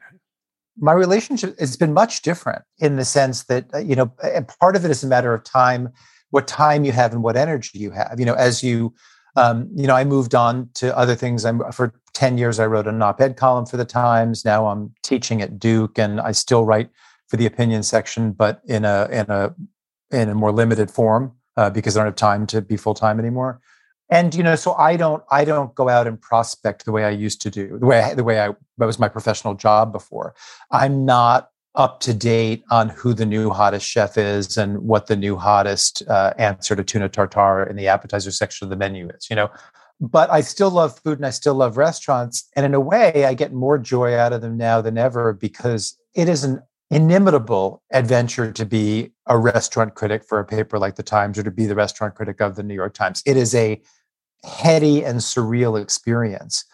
My 0.77 0.93
relationship 0.93 1.59
has 1.61 1.77
been 1.77 1.93
much 1.93 2.23
different 2.23 2.63
in 2.79 2.97
the 2.97 3.05
sense 3.05 3.45
that, 3.45 3.73
uh, 3.73 3.79
you 3.79 3.95
know, 3.95 4.13
and 4.23 4.49
part 4.61 4.77
of 4.77 4.85
it 4.85 4.91
is 4.91 5.05
a 5.05 5.07
matter 5.07 5.33
of 5.33 5.45
time, 5.45 5.93
what 6.37 6.47
time 6.47 6.85
you 6.85 6.93
have 6.93 7.15
and 7.15 7.23
what 7.23 7.35
energy 7.35 7.79
you 7.79 7.91
have. 7.91 8.17
You 8.19 8.27
know, 8.27 8.35
as 8.35 8.63
you, 8.63 8.93
um, 9.37 9.71
you 9.75 9.87
know, 9.87 9.97
I 9.97 10.05
moved 10.05 10.35
on 10.35 10.69
to 10.75 10.95
other 10.95 11.15
things. 11.15 11.47
I'm 11.47 11.63
for 11.73 11.95
10 12.13 12.37
years, 12.37 12.61
I 12.61 12.67
wrote 12.67 12.87
an 12.87 13.01
op 13.01 13.23
ed 13.23 13.39
column 13.39 13.65
for 13.65 13.79
the 13.79 13.87
Times. 13.87 14.45
Now 14.45 14.67
I'm 14.67 14.93
teaching 15.03 15.41
at 15.41 15.59
Duke 15.59 15.99
and 15.99 16.21
I 16.21 16.33
still 16.33 16.67
write 16.67 16.91
for 17.29 17.39
the 17.39 17.47
opinion 17.47 17.83
section, 17.83 18.33
but 18.33 18.61
in 18.67 18.85
a, 18.85 19.09
in 19.11 19.31
a 19.31 19.55
in 20.11 20.29
a 20.29 20.35
more 20.35 20.53
limited 20.53 20.91
form 20.91 21.33
uh, 21.57 21.71
because 21.71 21.97
I 21.97 22.01
don't 22.01 22.09
have 22.09 22.17
time 22.17 22.47
to 22.49 22.61
be 22.61 22.77
full 22.77 22.95
time 22.95 23.19
anymore. 23.19 23.63
And 24.11 24.35
you 24.35 24.43
know, 24.43 24.57
so 24.57 24.75
I 24.75 24.97
don't 24.97 25.23
I 25.31 25.47
don't 25.47 25.75
go 25.75 25.89
out 25.89 26.07
and 26.07 26.21
prospect 26.21 26.85
the 26.85 26.93
way 26.93 27.05
I 27.05 27.11
used 27.11 27.41
to 27.43 27.51
do 27.51 27.79
the 27.79 27.87
way 27.87 28.03
I, 28.03 28.15
the 28.15 28.25
way 28.25 28.41
I 28.41 28.49
that 28.77 28.87
was 28.87 28.99
my 28.99 29.09
professional 29.09 29.55
job 29.55 29.91
before. 29.91 30.35
I'm 30.71 31.07
not 31.07 31.49
up 31.77 32.01
to 32.01 32.15
date 32.15 32.65
on 32.71 32.89
who 32.89 33.13
the 33.15 33.27
new 33.27 33.51
hottest 33.51 33.87
chef 33.87 34.17
is 34.17 34.57
and 34.57 34.79
what 34.79 35.07
the 35.07 35.17
new 35.17 35.37
hottest 35.37 36.03
uh, 36.09 36.33
answer 36.39 36.75
to 36.75 36.83
tuna 36.83 37.09
tartare 37.09 37.65
in 37.65 37.77
the 37.77 37.87
appetizer 37.87 38.31
section 38.31 38.65
of 38.65 38.71
the 38.71 38.77
menu 38.77 39.09
is. 39.11 39.29
You 39.29 39.37
know, 39.37 39.51
but 40.01 40.31
I 40.31 40.41
still 40.41 40.71
love 40.71 40.99
food 40.99 41.19
and 41.19 41.27
I 41.27 41.31
still 41.31 41.55
love 41.55 41.77
restaurants. 41.77 42.49
And 42.57 42.67
in 42.67 42.75
a 42.75 42.81
way, 42.81 43.25
I 43.25 43.35
get 43.35 43.53
more 43.53 43.79
joy 43.79 44.17
out 44.17 44.33
of 44.33 44.41
them 44.41 44.57
now 44.57 44.81
than 44.81 44.99
ever 44.99 45.33
because 45.33 45.97
it 46.15 46.29
is 46.29 46.45
an 46.45 46.63
inimitable 46.91 47.83
adventure 47.93 48.53
to 48.53 48.65
be 48.65 49.13
a 49.27 49.37
restaurant 49.37 49.95
critic 49.95 50.25
for 50.25 50.39
a 50.39 50.45
paper 50.45 50.79
like 50.79 50.97
the 50.97 51.03
Times 51.03 51.39
or 51.39 51.43
to 51.43 51.51
be 51.51 51.67
the 51.67 51.75
restaurant 51.75 52.15
critic 52.15 52.41
of 52.41 52.57
the 52.57 52.63
New 52.63 52.75
York 52.75 52.95
Times. 52.95 53.23
It 53.27 53.37
is 53.37 53.55
a 53.55 53.81
heady 54.45 55.05
and 55.05 55.21
surreal 55.21 55.81
experience. 55.81 56.65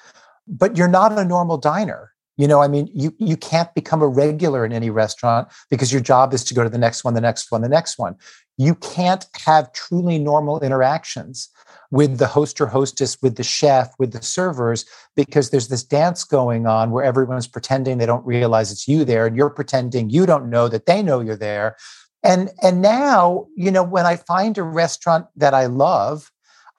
But 0.46 0.76
you're 0.76 0.88
not 0.88 1.16
a 1.16 1.24
normal 1.24 1.56
diner. 1.56 2.11
You 2.42 2.48
know, 2.48 2.60
I 2.60 2.66
mean, 2.66 2.90
you 2.92 3.14
you 3.18 3.36
can't 3.36 3.72
become 3.72 4.02
a 4.02 4.08
regular 4.08 4.66
in 4.66 4.72
any 4.72 4.90
restaurant 4.90 5.46
because 5.70 5.92
your 5.92 6.00
job 6.00 6.34
is 6.34 6.42
to 6.46 6.54
go 6.54 6.64
to 6.64 6.68
the 6.68 6.76
next 6.76 7.04
one, 7.04 7.14
the 7.14 7.20
next 7.20 7.52
one, 7.52 7.60
the 7.62 7.68
next 7.68 8.00
one. 8.00 8.16
You 8.58 8.74
can't 8.74 9.24
have 9.46 9.72
truly 9.72 10.18
normal 10.18 10.58
interactions 10.58 11.48
with 11.92 12.18
the 12.18 12.26
host 12.26 12.60
or 12.60 12.66
hostess, 12.66 13.16
with 13.22 13.36
the 13.36 13.44
chef, 13.44 13.94
with 14.00 14.12
the 14.12 14.22
servers, 14.22 14.84
because 15.14 15.50
there's 15.50 15.68
this 15.68 15.84
dance 15.84 16.24
going 16.24 16.66
on 16.66 16.90
where 16.90 17.04
everyone's 17.04 17.46
pretending 17.46 17.98
they 17.98 18.06
don't 18.06 18.26
realize 18.26 18.72
it's 18.72 18.88
you 18.88 19.04
there, 19.04 19.24
and 19.24 19.36
you're 19.36 19.48
pretending 19.48 20.10
you 20.10 20.26
don't 20.26 20.50
know 20.50 20.66
that 20.66 20.86
they 20.86 21.00
know 21.00 21.20
you're 21.20 21.36
there. 21.36 21.76
And 22.24 22.50
and 22.60 22.82
now, 22.82 23.46
you 23.54 23.70
know, 23.70 23.84
when 23.84 24.04
I 24.04 24.16
find 24.16 24.58
a 24.58 24.64
restaurant 24.64 25.26
that 25.36 25.54
I 25.54 25.66
love, 25.66 26.32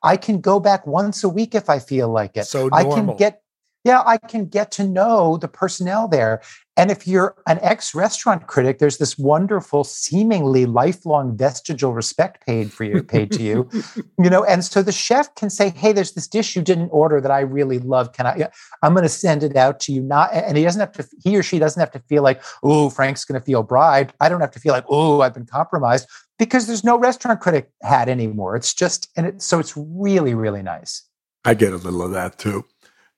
I 0.04 0.18
can 0.18 0.42
go 0.42 0.60
back 0.60 0.86
once 0.86 1.24
a 1.24 1.30
week 1.30 1.56
if 1.56 1.70
I 1.70 1.80
feel 1.80 2.10
like 2.10 2.36
it. 2.36 2.48
So 2.48 2.68
normal. 2.68 2.92
I 2.92 2.96
can 2.96 3.16
get 3.16 3.43
yeah, 3.84 4.02
I 4.06 4.18
can 4.18 4.46
get 4.46 4.72
to 4.72 4.88
know 4.88 5.38
the 5.38 5.48
personnel 5.48 6.08
there. 6.08 6.42
And 6.76 6.90
if 6.90 7.06
you're 7.08 7.36
an 7.46 7.60
ex 7.62 7.94
restaurant 7.94 8.48
critic, 8.48 8.80
there's 8.80 8.98
this 8.98 9.18
wonderful, 9.18 9.84
seemingly 9.84 10.66
lifelong 10.66 11.38
vestigial 11.38 11.94
respect 11.94 12.44
paid 12.46 12.74
for 12.74 12.84
you, 12.84 13.04
paid 13.04 13.32
to 13.34 13.44
you, 13.44 13.70
you 14.18 14.30
know. 14.30 14.44
And 14.44 14.66
so 14.66 14.82
the 14.82 14.92
chef 14.92 15.36
can 15.36 15.52
say, 15.52 15.70
"Hey, 15.70 15.92
there's 15.92 16.14
this 16.14 16.28
dish 16.28 16.56
you 16.56 16.64
didn't 16.64 16.90
order 16.90 17.22
that 17.22 17.30
I 17.30 17.42
really 17.42 17.78
love. 17.78 18.14
Can 18.14 18.26
I? 18.26 18.50
I'm 18.82 18.94
going 18.94 19.04
to 19.04 19.10
send 19.10 19.44
it 19.44 19.56
out 19.56 19.80
to 19.82 19.92
you." 19.92 20.02
Not, 20.02 20.34
and 20.34 20.58
he 20.58 20.64
doesn't 20.64 20.80
have 20.80 20.94
to. 20.94 21.08
He 21.24 21.38
or 21.38 21.44
she 21.44 21.60
doesn't 21.60 21.80
have 21.80 21.92
to 21.92 22.00
feel 22.10 22.24
like, 22.24 22.42
"Oh, 22.64 22.90
Frank's 22.90 23.24
going 23.26 23.40
to 23.40 23.46
feel 23.46 23.62
bribed." 23.62 24.16
I 24.20 24.30
don't 24.30 24.42
have 24.42 24.52
to 24.52 24.60
feel 24.60 24.74
like, 24.74 24.86
"Oh, 24.90 25.22
I've 25.22 25.36
been 25.36 25.46
compromised," 25.46 26.08
because 26.40 26.66
there's 26.66 26.84
no 26.84 26.98
restaurant 26.98 27.40
critic 27.40 27.70
hat 27.84 28.10
anymore. 28.10 28.56
It's 28.56 28.74
just, 28.74 29.10
and 29.16 29.28
it, 29.28 29.42
so 29.44 29.60
it's 29.60 29.74
really, 29.78 30.34
really 30.34 30.64
nice. 30.64 31.04
I 31.46 31.54
get 31.54 31.74
a 31.74 31.78
little 31.78 32.02
of 32.02 32.12
that 32.12 32.40
too. 32.40 32.66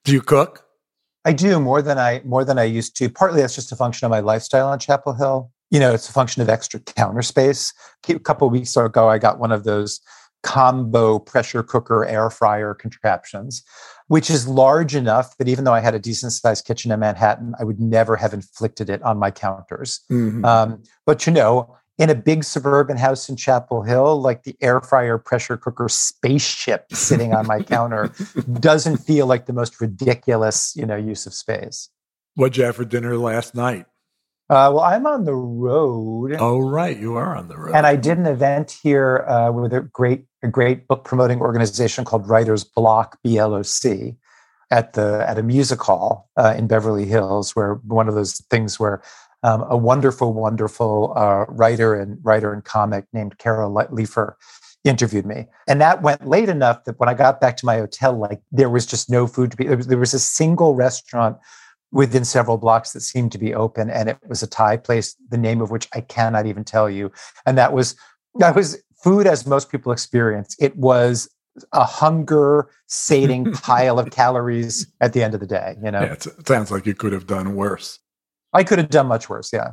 Do 0.06 0.14
you 0.14 0.22
cook? 0.22 0.66
I 1.26 1.34
do 1.34 1.60
more 1.60 1.82
than 1.82 1.98
I 1.98 2.22
more 2.24 2.46
than 2.46 2.60
I 2.60 2.64
used 2.64 2.96
to. 2.98 3.10
Partly 3.10 3.42
that's 3.42 3.56
just 3.56 3.72
a 3.72 3.76
function 3.76 4.06
of 4.06 4.12
my 4.12 4.20
lifestyle 4.20 4.68
on 4.68 4.80
Chapel 4.80 5.14
Hill. 5.14 5.52
You 5.72 5.80
know, 5.80 5.94
it's 5.94 6.08
a 6.08 6.14
function 6.14 6.42
of 6.44 6.50
extra 6.50 6.80
counter 6.80 7.24
space. 7.24 7.74
A 8.08 8.20
couple 8.20 8.48
weeks 8.50 8.78
ago, 8.78 9.10
I 9.10 9.18
got 9.18 9.40
one 9.40 9.52
of 9.52 9.64
those 9.64 10.00
combo 10.44 11.18
pressure 11.18 11.64
cooker 11.64 12.06
air 12.06 12.30
fryer 12.30 12.76
contraptions, 12.76 13.64
which 14.08 14.30
is 14.30 14.48
large 14.48 14.94
enough 14.96 15.36
that 15.38 15.48
even 15.48 15.64
though 15.64 15.74
I 15.74 15.80
had 15.80 15.96
a 15.96 16.00
decent 16.00 16.34
sized 16.34 16.66
kitchen 16.66 16.92
in 16.92 17.00
Manhattan, 17.00 17.56
I 17.60 17.64
would 17.64 17.80
never 17.80 18.16
have 18.16 18.32
inflicted 18.32 18.92
it 18.92 19.02
on 19.02 19.18
my 19.18 19.32
counters. 19.32 20.02
Mm-hmm. 20.12 20.46
Um, 20.46 20.84
but 21.08 21.26
you 21.26 21.34
know, 21.34 21.76
in 21.98 22.10
a 22.10 22.16
big 22.16 22.44
suburban 22.44 22.98
house 22.98 23.30
in 23.30 23.36
Chapel 23.36 23.84
Hill, 23.84 24.20
like 24.20 24.44
the 24.44 24.56
air 24.62 24.82
fryer 24.82 25.18
pressure 25.18 25.58
cooker 25.58 25.88
spaceship 25.88 26.92
sitting 26.92 27.34
on 27.34 27.48
my 27.48 27.62
counter 27.62 28.12
doesn't 28.60 28.98
feel 28.98 29.28
like 29.28 29.46
the 29.46 29.54
most 29.54 29.80
ridiculous, 29.80 30.74
you 30.76 30.86
know, 30.86 30.96
use 30.98 31.26
of 31.26 31.34
space. 31.34 31.90
What'd 32.36 32.58
you 32.58 32.66
have 32.66 32.76
for 32.76 32.86
dinner 32.86 33.18
last 33.18 33.56
night? 33.56 33.86
Uh, 34.48 34.70
well, 34.76 34.82
I'm 34.82 35.08
on 35.08 35.24
the 35.24 35.34
road. 35.34 36.36
Oh, 36.38 36.60
right, 36.60 37.00
you 37.00 37.16
are 37.16 37.36
on 37.36 37.48
the 37.48 37.58
road. 37.58 37.74
And 37.74 37.88
I 37.88 37.96
did 37.96 38.20
an 38.20 38.28
event 38.28 38.78
here 38.84 39.26
uh, 39.28 39.52
with 39.52 39.74
a 39.74 39.82
great, 39.82 40.26
a 40.44 40.48
great 40.48 40.88
book 40.88 41.04
promoting 41.04 41.40
organization 41.40 42.06
called 42.06 42.30
Writers 42.30 42.64
Block 42.64 43.18
BLOC 43.24 44.16
at 44.70 44.94
the 44.94 45.24
at 45.28 45.40
a 45.40 45.44
music 45.44 45.82
hall 45.82 46.30
uh, 46.38 46.54
in 46.56 46.68
Beverly 46.68 47.06
Hills, 47.06 47.56
where 47.56 47.76
one 47.86 48.08
of 48.08 48.14
those 48.14 48.40
things 48.52 48.80
where 48.80 49.02
um, 49.46 49.64
a 49.70 49.78
wonderful, 49.78 50.34
wonderful 50.34 51.14
uh, 51.16 51.46
writer 51.50 51.94
and 51.94 52.18
writer 52.24 52.52
and 52.52 52.66
comic 52.66 53.06
named 53.14 53.38
Carol 53.38 53.72
Leifer 53.72 54.34
interviewed 54.84 55.26
me. 55.26 55.46
And 55.68 55.80
that 55.82 56.02
went 56.02 56.28
late 56.28 56.50
enough 56.50 56.84
that 56.86 57.00
when 57.00 57.10
I 57.10 57.14
got 57.14 57.40
back 57.40 57.56
to 57.58 57.66
my 57.66 57.78
hotel, 57.78 58.18
like 58.18 58.42
there 58.52 58.72
was 58.72 58.88
just 58.88 59.08
no 59.08 59.28
food 59.28 59.52
to 59.52 59.58
be. 59.58 59.68
There 59.68 59.78
was, 59.78 59.88
there 59.88 60.00
was 60.00 60.16
a 60.16 60.20
single 60.20 60.74
restaurant 60.74 61.38
within 61.92 62.26
several 62.26 62.58
blocks 62.58 62.94
that 62.94 63.02
seemed 63.02 63.32
to 63.34 63.38
be 63.38 63.54
open, 63.54 63.92
and 63.92 64.10
it 64.10 64.18
was 64.28 64.42
a 64.42 64.48
Thai 64.48 64.78
place, 64.78 65.16
the 65.30 65.38
name 65.38 65.62
of 65.62 65.70
which 65.70 65.88
I 65.94 66.02
cannot 66.02 66.48
even 66.48 66.64
tell 66.64 66.90
you. 66.90 67.12
And 67.46 67.56
that 67.56 67.72
was 67.72 67.96
that 68.40 68.56
was 68.56 68.82
food 69.04 69.28
as 69.28 69.46
most 69.46 69.70
people 69.70 69.92
experience. 69.92 70.56
It 70.60 70.76
was 70.76 71.30
a 71.72 71.86
hunger 71.86 72.68
sating 72.88 73.52
pile 73.54 74.00
of 74.00 74.10
calories 74.10 74.92
at 75.02 75.14
the 75.14 75.22
end 75.22 75.36
of 75.36 75.40
the 75.40 75.48
day. 75.48 75.76
You 75.84 75.92
know, 75.92 76.02
yeah, 76.02 76.14
it 76.14 76.48
sounds 76.48 76.72
like 76.72 76.88
you 76.88 76.96
could 76.96 77.14
have 77.14 77.28
done 77.28 77.56
worse. 77.56 78.00
I 78.56 78.64
could 78.64 78.78
have 78.78 78.90
done 78.90 79.08
much 79.08 79.30
worse. 79.30 79.52
Yeah. 79.54 79.72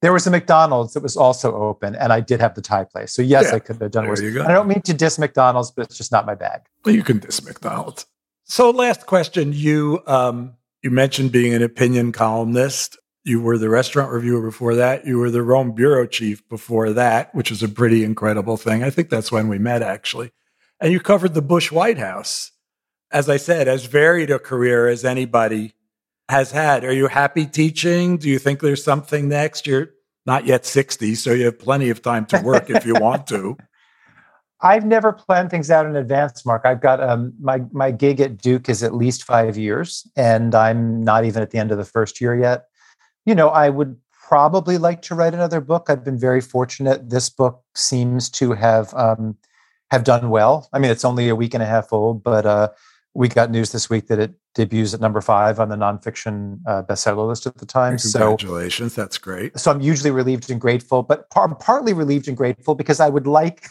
There 0.00 0.12
was 0.12 0.26
a 0.26 0.30
McDonald's 0.30 0.94
that 0.94 1.02
was 1.02 1.16
also 1.16 1.54
open, 1.54 1.94
and 1.94 2.12
I 2.12 2.20
did 2.20 2.40
have 2.40 2.54
the 2.54 2.62
Thai 2.62 2.84
place. 2.84 3.12
So 3.14 3.22
yes, 3.22 3.46
yeah, 3.48 3.56
I 3.56 3.58
could 3.60 3.80
have 3.80 3.90
done 3.92 4.08
worse. 4.08 4.20
I 4.20 4.52
don't 4.52 4.66
mean 4.66 4.82
to 4.82 4.94
diss 4.94 5.16
McDonald's, 5.18 5.70
but 5.70 5.86
it's 5.86 5.96
just 5.96 6.10
not 6.10 6.26
my 6.26 6.34
bag. 6.34 6.62
Well, 6.84 6.94
you 6.94 7.04
can 7.04 7.18
diss 7.18 7.44
McDonald's. 7.44 8.06
So, 8.44 8.70
last 8.70 9.06
question: 9.06 9.52
you 9.52 10.00
um, 10.08 10.54
you 10.82 10.90
mentioned 10.90 11.30
being 11.30 11.54
an 11.54 11.62
opinion 11.62 12.10
columnist. 12.10 12.98
You 13.24 13.40
were 13.40 13.56
the 13.56 13.68
restaurant 13.68 14.10
reviewer 14.10 14.42
before 14.42 14.74
that. 14.74 15.06
You 15.06 15.18
were 15.18 15.30
the 15.30 15.42
Rome 15.42 15.72
bureau 15.72 16.06
chief 16.06 16.46
before 16.48 16.92
that, 16.92 17.32
which 17.32 17.52
is 17.52 17.62
a 17.62 17.68
pretty 17.68 18.02
incredible 18.02 18.56
thing. 18.56 18.82
I 18.82 18.90
think 18.90 19.08
that's 19.08 19.30
when 19.30 19.46
we 19.46 19.58
met, 19.58 19.82
actually. 19.82 20.32
And 20.80 20.92
you 20.92 20.98
covered 20.98 21.34
the 21.34 21.42
Bush 21.42 21.70
White 21.70 21.98
House. 21.98 22.50
As 23.12 23.28
I 23.28 23.36
said, 23.36 23.68
as 23.68 23.84
varied 23.84 24.30
a 24.30 24.40
career 24.40 24.88
as 24.88 25.04
anybody 25.04 25.74
has 26.28 26.50
had. 26.50 26.84
Are 26.84 26.92
you 26.92 27.08
happy 27.08 27.46
teaching? 27.46 28.16
Do 28.16 28.28
you 28.28 28.38
think 28.38 28.60
there's 28.60 28.84
something 28.84 29.28
next? 29.28 29.66
You're 29.66 29.90
not 30.26 30.46
yet 30.46 30.64
60, 30.64 31.14
so 31.14 31.32
you 31.32 31.46
have 31.46 31.58
plenty 31.58 31.90
of 31.90 32.02
time 32.02 32.26
to 32.26 32.40
work 32.40 32.70
if 32.70 32.86
you 32.86 32.94
want 32.94 33.26
to. 33.28 33.56
I've 34.62 34.86
never 34.86 35.12
planned 35.12 35.50
things 35.50 35.70
out 35.70 35.86
in 35.86 35.96
advance, 35.96 36.46
Mark. 36.46 36.62
I've 36.64 36.80
got 36.80 37.02
um, 37.02 37.32
my 37.40 37.62
my 37.72 37.90
gig 37.90 38.20
at 38.20 38.38
Duke 38.38 38.68
is 38.68 38.84
at 38.84 38.94
least 38.94 39.24
five 39.24 39.58
years, 39.58 40.08
and 40.16 40.54
I'm 40.54 41.02
not 41.02 41.24
even 41.24 41.42
at 41.42 41.50
the 41.50 41.58
end 41.58 41.72
of 41.72 41.78
the 41.78 41.84
first 41.84 42.20
year 42.20 42.38
yet. 42.38 42.66
You 43.26 43.34
know, 43.34 43.48
I 43.48 43.70
would 43.70 43.96
probably 44.12 44.78
like 44.78 45.02
to 45.02 45.16
write 45.16 45.34
another 45.34 45.60
book. 45.60 45.86
I've 45.88 46.04
been 46.04 46.18
very 46.18 46.40
fortunate. 46.40 47.10
This 47.10 47.28
book 47.28 47.62
seems 47.74 48.30
to 48.30 48.52
have 48.52 48.94
um, 48.94 49.36
have 49.90 50.04
done 50.04 50.30
well. 50.30 50.68
I 50.72 50.78
mean, 50.78 50.92
it's 50.92 51.04
only 51.04 51.28
a 51.28 51.36
week 51.36 51.54
and 51.54 51.62
a 51.62 51.66
half 51.66 51.92
old, 51.92 52.22
but 52.22 52.46
uh, 52.46 52.68
we 53.14 53.28
got 53.28 53.50
news 53.50 53.72
this 53.72 53.90
week 53.90 54.06
that 54.06 54.18
it 54.18 54.32
debuts 54.54 54.94
at 54.94 55.00
number 55.00 55.20
five 55.20 55.60
on 55.60 55.68
the 55.68 55.76
nonfiction 55.76 56.60
uh, 56.66 56.82
bestseller 56.82 57.28
list 57.28 57.46
at 57.46 57.58
the 57.58 57.66
time. 57.66 57.98
Congratulations, 57.98 58.94
so, 58.94 59.02
that's 59.02 59.18
great. 59.18 59.58
So 59.58 59.70
I'm 59.70 59.80
hugely 59.80 60.10
relieved 60.10 60.50
and 60.50 60.60
grateful, 60.60 61.02
but 61.02 61.28
par- 61.30 61.54
partly 61.56 61.92
relieved 61.92 62.28
and 62.28 62.36
grateful 62.36 62.74
because 62.74 63.00
I 63.00 63.08
would 63.08 63.26
like, 63.26 63.66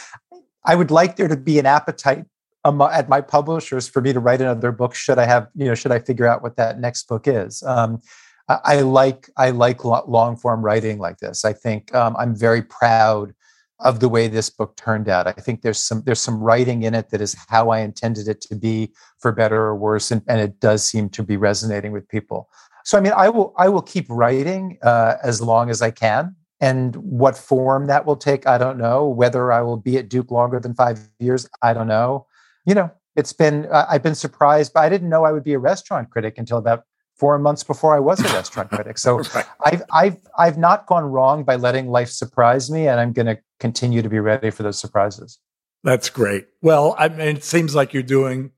I 0.64 0.74
would 0.76 0.90
like 0.90 1.16
there 1.16 1.28
to 1.28 1.36
be 1.36 1.58
an 1.58 1.66
appetite 1.66 2.26
um, 2.64 2.80
at 2.80 3.08
my 3.08 3.20
publishers 3.20 3.88
for 3.88 4.00
me 4.00 4.12
to 4.12 4.20
write 4.20 4.40
another 4.40 4.70
book. 4.70 4.94
Should 4.94 5.18
I 5.18 5.26
have, 5.26 5.48
you 5.54 5.64
know, 5.64 5.74
should 5.74 5.92
I 5.92 5.98
figure 5.98 6.26
out 6.26 6.42
what 6.42 6.56
that 6.56 6.78
next 6.78 7.08
book 7.08 7.26
is? 7.26 7.62
Um, 7.64 8.00
I, 8.48 8.58
I, 8.64 8.80
like, 8.82 9.28
I 9.36 9.50
like 9.50 9.84
long 9.84 10.36
form 10.36 10.62
writing 10.62 10.98
like 10.98 11.18
this. 11.18 11.44
I 11.44 11.52
think 11.52 11.92
um, 11.92 12.16
I'm 12.16 12.36
very 12.36 12.62
proud 12.62 13.34
of 13.80 14.00
the 14.00 14.08
way 14.08 14.26
this 14.26 14.48
book 14.48 14.76
turned 14.76 15.08
out. 15.08 15.26
I 15.26 15.32
think 15.32 15.62
there's 15.62 15.78
some 15.78 16.02
there's 16.06 16.20
some 16.20 16.40
writing 16.40 16.82
in 16.82 16.94
it 16.94 17.10
that 17.10 17.20
is 17.20 17.36
how 17.48 17.70
I 17.70 17.80
intended 17.80 18.28
it 18.28 18.40
to 18.42 18.56
be, 18.56 18.92
for 19.18 19.32
better 19.32 19.62
or 19.62 19.76
worse, 19.76 20.10
and, 20.10 20.22
and 20.28 20.40
it 20.40 20.60
does 20.60 20.84
seem 20.84 21.08
to 21.10 21.22
be 21.22 21.36
resonating 21.36 21.92
with 21.92 22.08
people. 22.08 22.48
So 22.84 22.96
I 22.96 23.00
mean, 23.00 23.12
I 23.16 23.28
will 23.28 23.54
I 23.58 23.68
will 23.68 23.82
keep 23.82 24.06
writing 24.08 24.78
uh, 24.82 25.16
as 25.22 25.40
long 25.40 25.70
as 25.70 25.82
I 25.82 25.90
can, 25.90 26.34
and 26.60 26.96
what 26.96 27.36
form 27.36 27.86
that 27.86 28.06
will 28.06 28.16
take, 28.16 28.46
I 28.46 28.58
don't 28.58 28.78
know. 28.78 29.06
Whether 29.08 29.52
I 29.52 29.60
will 29.60 29.76
be 29.76 29.98
at 29.98 30.08
Duke 30.08 30.30
longer 30.30 30.58
than 30.58 30.74
five 30.74 30.98
years, 31.18 31.48
I 31.62 31.74
don't 31.74 31.88
know. 31.88 32.26
You 32.64 32.74
know, 32.74 32.90
it's 33.14 33.32
been 33.32 33.66
I've 33.72 34.02
been 34.02 34.14
surprised, 34.14 34.72
but 34.72 34.80
I 34.80 34.88
didn't 34.88 35.08
know 35.08 35.24
I 35.24 35.32
would 35.32 35.44
be 35.44 35.54
a 35.54 35.58
restaurant 35.58 36.10
critic 36.10 36.38
until 36.38 36.58
about 36.58 36.84
four 37.16 37.38
months 37.38 37.64
before 37.64 37.96
I 37.96 38.00
was 38.00 38.20
a 38.20 38.34
restaurant 38.34 38.70
critic. 38.72 38.98
So 38.98 39.18
right. 39.34 39.46
I've 39.64 39.82
I've 39.92 40.16
I've 40.38 40.58
not 40.58 40.86
gone 40.86 41.04
wrong 41.04 41.44
by 41.44 41.56
letting 41.56 41.88
life 41.88 42.10
surprise 42.10 42.70
me, 42.70 42.88
and 42.88 43.00
I'm 43.00 43.12
going 43.12 43.26
to 43.26 43.38
continue 43.58 44.02
to 44.02 44.08
be 44.08 44.20
ready 44.20 44.50
for 44.50 44.62
those 44.62 44.78
surprises. 44.78 45.38
That's 45.82 46.10
great. 46.10 46.46
Well, 46.62 46.94
I 46.98 47.08
mean, 47.08 47.36
it 47.36 47.44
seems 47.44 47.74
like 47.74 47.92
you're 47.94 48.02
doing 48.02 48.52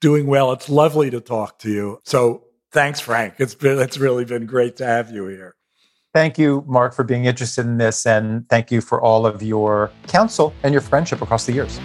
doing 0.00 0.26
well. 0.26 0.52
It's 0.52 0.68
lovely 0.68 1.10
to 1.10 1.20
talk 1.20 1.58
to 1.60 1.70
you. 1.70 2.00
So 2.04 2.44
thanks, 2.72 3.00
Frank. 3.00 3.34
It's 3.38 3.54
been 3.54 3.78
it's 3.78 3.98
really 3.98 4.24
been 4.24 4.46
great 4.46 4.76
to 4.76 4.86
have 4.86 5.10
you 5.10 5.26
here. 5.26 5.56
Thank 6.14 6.36
you, 6.36 6.62
Mark, 6.66 6.92
for 6.92 7.04
being 7.04 7.24
interested 7.24 7.64
in 7.64 7.78
this, 7.78 8.04
and 8.04 8.46
thank 8.50 8.70
you 8.70 8.82
for 8.82 9.00
all 9.00 9.24
of 9.24 9.42
your 9.42 9.90
counsel 10.08 10.52
and 10.62 10.72
your 10.72 10.82
friendship 10.82 11.22
across 11.22 11.46
the 11.46 11.52
years. 11.52 11.80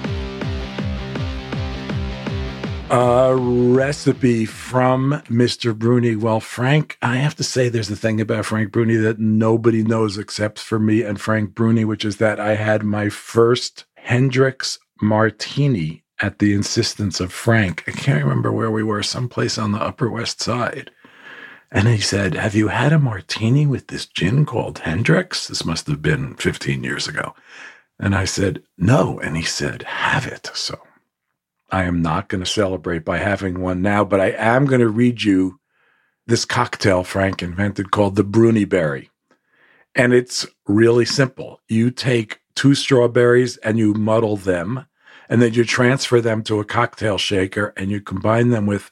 A 2.89 3.35
recipe 3.35 4.45
from 4.45 5.21
Mr. 5.25 5.77
Bruni. 5.77 6.15
Well, 6.15 6.39
Frank, 6.39 6.97
I 7.01 7.17
have 7.17 7.35
to 7.35 7.43
say 7.43 7.67
there's 7.67 7.91
a 7.91 7.97
thing 7.97 8.21
about 8.21 8.45
Frank 8.45 8.71
Bruni 8.71 8.95
that 8.95 9.19
nobody 9.19 9.83
knows 9.83 10.17
except 10.17 10.57
for 10.57 10.79
me 10.79 11.01
and 11.03 11.19
Frank 11.19 11.53
Bruni, 11.53 11.83
which 11.83 12.05
is 12.05 12.15
that 12.17 12.39
I 12.39 12.55
had 12.55 12.83
my 12.83 13.09
first 13.09 13.83
Hendrick's 13.95 14.79
martini 15.01 16.05
at 16.21 16.39
the 16.39 16.53
insistence 16.53 17.19
of 17.19 17.33
Frank. 17.33 17.83
I 17.87 17.91
can't 17.91 18.23
remember 18.23 18.53
where 18.53 18.71
we 18.71 18.83
were, 18.83 19.03
someplace 19.03 19.57
on 19.57 19.73
the 19.73 19.81
Upper 19.81 20.09
West 20.09 20.41
Side. 20.41 20.89
And 21.69 21.89
he 21.89 21.99
said, 21.99 22.35
Have 22.35 22.55
you 22.55 22.69
had 22.69 22.93
a 22.93 22.99
martini 22.99 23.67
with 23.67 23.87
this 23.87 24.05
gin 24.05 24.45
called 24.45 24.79
Hendrick's? 24.79 25.49
This 25.49 25.65
must 25.65 25.87
have 25.87 26.01
been 26.01 26.35
15 26.35 26.85
years 26.85 27.05
ago. 27.05 27.35
And 27.99 28.15
I 28.15 28.23
said, 28.23 28.63
No. 28.77 29.19
And 29.19 29.35
he 29.35 29.43
said, 29.43 29.83
Have 29.83 30.25
it. 30.25 30.49
So 30.53 30.79
I 31.69 31.83
am 31.83 32.01
not 32.01 32.29
going 32.29 32.43
to 32.43 32.49
celebrate 32.49 33.03
by 33.03 33.17
having 33.17 33.59
one 33.59 33.81
now, 33.81 34.05
but 34.05 34.21
I 34.21 34.29
am 34.31 34.65
going 34.65 34.81
to 34.81 34.87
read 34.87 35.23
you 35.23 35.59
this 36.25 36.45
cocktail 36.45 37.03
Frank 37.03 37.41
invented 37.41 37.91
called 37.91 38.15
the 38.15 38.23
Bruni 38.23 38.65
Berry. 38.65 39.09
And 39.95 40.13
it's 40.13 40.45
really 40.67 41.05
simple. 41.05 41.59
You 41.67 41.91
take 41.91 42.39
two 42.55 42.75
strawberries 42.75 43.57
and 43.57 43.77
you 43.77 43.93
muddle 43.93 44.37
them, 44.37 44.85
and 45.29 45.41
then 45.41 45.53
you 45.53 45.63
transfer 45.63 46.21
them 46.21 46.43
to 46.43 46.59
a 46.59 46.65
cocktail 46.65 47.17
shaker 47.17 47.73
and 47.75 47.91
you 47.91 47.99
combine 47.99 48.49
them 48.49 48.65
with 48.65 48.91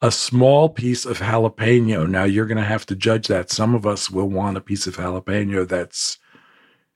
a 0.00 0.10
small 0.10 0.68
piece 0.68 1.04
of 1.04 1.18
jalapeno. 1.18 2.08
Now 2.08 2.24
you're 2.24 2.46
going 2.46 2.58
to 2.58 2.64
have 2.64 2.86
to 2.86 2.96
judge 2.96 3.28
that. 3.28 3.50
Some 3.50 3.74
of 3.74 3.86
us 3.86 4.10
will 4.10 4.28
want 4.28 4.56
a 4.56 4.60
piece 4.60 4.86
of 4.86 4.96
jalapeno 4.96 5.66
that's 5.66 6.18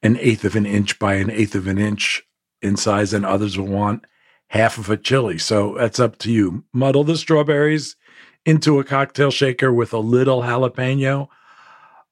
an 0.02 0.16
eighth 0.18 0.44
of 0.44 0.56
an 0.56 0.66
inch 0.66 0.98
by 0.98 1.14
an 1.14 1.30
eighth 1.30 1.54
of 1.54 1.66
an 1.66 1.78
inch 1.78 2.22
in 2.62 2.76
size, 2.76 3.12
and 3.12 3.24
others 3.24 3.56
will 3.56 3.66
want 3.66 4.04
half 4.48 4.78
of 4.78 4.90
a 4.90 4.96
chili. 4.96 5.38
So 5.38 5.74
that's 5.76 6.00
up 6.00 6.18
to 6.18 6.32
you. 6.32 6.64
Muddle 6.72 7.04
the 7.04 7.16
strawberries 7.16 7.96
into 8.44 8.78
a 8.78 8.84
cocktail 8.84 9.30
shaker 9.30 9.72
with 9.72 9.92
a 9.92 9.98
little 9.98 10.42
jalapeno, 10.42 11.28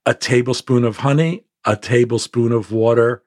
a 0.04 0.14
tablespoon 0.14 0.84
of 0.84 0.98
honey, 0.98 1.44
a 1.64 1.76
tablespoon 1.76 2.52
of 2.52 2.72
water, 2.72 3.22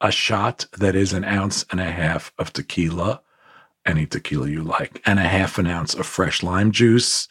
a 0.00 0.12
shot 0.12 0.66
that 0.78 0.94
is 0.94 1.12
an 1.12 1.24
ounce 1.24 1.64
and 1.70 1.80
a 1.80 1.90
half 1.90 2.32
of 2.38 2.52
tequila, 2.52 3.20
any 3.84 4.06
tequila 4.06 4.48
you 4.48 4.62
like, 4.62 5.02
and 5.04 5.18
a 5.18 5.22
half 5.22 5.58
an 5.58 5.66
ounce 5.66 5.94
of 5.94 6.06
fresh 6.06 6.42
lime 6.42 6.70
juice. 6.70 7.28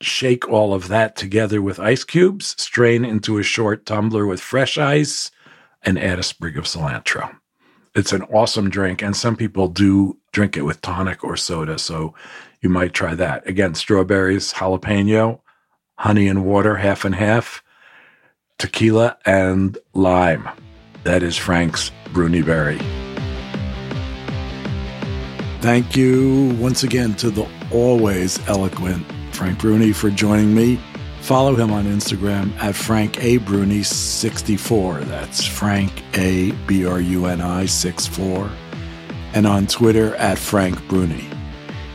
Shake 0.00 0.48
all 0.48 0.74
of 0.74 0.88
that 0.88 1.16
together 1.16 1.62
with 1.62 1.78
ice 1.78 2.04
cubes, 2.04 2.54
strain 2.58 3.04
into 3.04 3.38
a 3.38 3.42
short 3.42 3.86
tumbler 3.86 4.26
with 4.26 4.40
fresh 4.40 4.76
ice, 4.76 5.30
and 5.82 5.98
add 5.98 6.18
a 6.18 6.22
sprig 6.22 6.58
of 6.58 6.64
cilantro 6.64 7.36
it's 7.96 8.12
an 8.12 8.22
awesome 8.24 8.68
drink, 8.68 9.02
and 9.02 9.16
some 9.16 9.36
people 9.36 9.68
do 9.68 10.18
drink 10.32 10.56
it 10.56 10.62
with 10.62 10.82
tonic 10.82 11.24
or 11.24 11.36
soda. 11.36 11.78
So 11.78 12.14
you 12.60 12.68
might 12.68 12.92
try 12.92 13.14
that. 13.14 13.48
Again, 13.48 13.74
strawberries, 13.74 14.52
jalapeno, 14.52 15.40
honey 15.96 16.28
and 16.28 16.44
water, 16.44 16.76
half 16.76 17.06
and 17.06 17.14
half, 17.14 17.62
tequila, 18.58 19.16
and 19.24 19.78
lime. 19.94 20.46
That 21.04 21.22
is 21.22 21.36
Frank's 21.38 21.90
Bruni 22.12 22.42
Berry. 22.42 22.78
Thank 25.62 25.96
you 25.96 26.54
once 26.60 26.82
again 26.82 27.14
to 27.14 27.30
the 27.30 27.48
always 27.72 28.46
eloquent 28.46 29.06
Frank 29.32 29.58
Bruni 29.58 29.92
for 29.92 30.10
joining 30.10 30.54
me. 30.54 30.78
Follow 31.26 31.56
him 31.56 31.72
on 31.72 31.86
Instagram 31.86 32.56
at 32.58 32.76
Frank 32.76 33.20
A. 33.20 33.38
Bruni 33.38 33.82
64. 33.82 35.00
That's 35.00 35.44
Frank 35.44 35.90
A. 36.14 36.52
B 36.68 36.86
R 36.86 37.00
U 37.00 37.26
N 37.26 37.40
I 37.40 37.66
64. 37.66 38.48
And 39.34 39.44
on 39.44 39.66
Twitter 39.66 40.14
at 40.14 40.38
Frank 40.38 40.86
Bruni. 40.86 41.28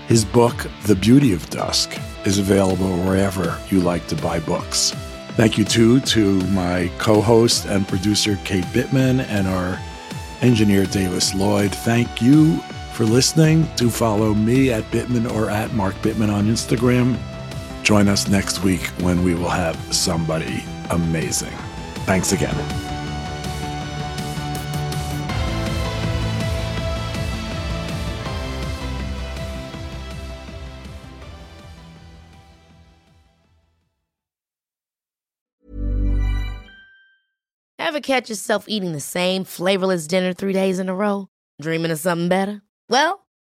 His 0.10 0.26
book, 0.26 0.68
The 0.84 0.96
Beauty 0.96 1.32
of 1.32 1.50
Dusk, 1.50 1.98
is 2.26 2.40
available 2.40 2.92
wherever 3.06 3.58
you 3.70 3.80
like 3.80 4.06
to 4.08 4.18
buy 4.18 4.42
books. 4.42 4.92
Thank 5.38 5.58
you 5.58 5.64
too 5.64 6.02
to 6.02 6.42
my 6.48 6.92
co-host 6.98 7.68
and 7.68 7.88
producer 7.88 8.38
Kate 8.44 8.66
Bittman 8.66 9.22
and 9.30 9.48
our 9.48 9.80
engineer 10.42 10.86
Davis 10.86 11.34
Lloyd. 11.34 11.74
Thank 11.74 12.22
you 12.22 12.58
for 12.92 13.06
listening. 13.06 13.66
Do 13.78 13.90
follow 13.90 14.34
me 14.34 14.74
at 14.74 14.84
Bittman 14.92 15.34
or 15.34 15.50
at 15.50 15.72
Mark 15.72 15.96
Bittman 16.02 16.34
on 16.34 16.48
Instagram. 16.48 17.18
Join 17.84 18.08
us 18.08 18.28
next 18.28 18.64
week 18.64 18.82
when 19.02 19.24
we 19.24 19.34
will 19.34 19.50
have 19.50 19.76
somebody 19.94 20.64
amazing. 20.90 21.54
Thanks 22.06 22.32
again. 22.32 22.56
Ever 37.78 38.00
catch 38.00 38.30
yourself 38.30 38.70
eating 38.70 38.94
the 38.94 39.02
same 39.02 39.44
flavorless 39.44 40.08
dinner 40.08 40.32
three 40.32 40.54
days 40.54 40.80
in 40.80 40.88
a 40.88 40.96
row? 40.96 41.28
Dreaming 41.62 41.92
of 41.92 42.00
something 42.00 42.30
better? 42.30 42.62
Well, 42.88 43.28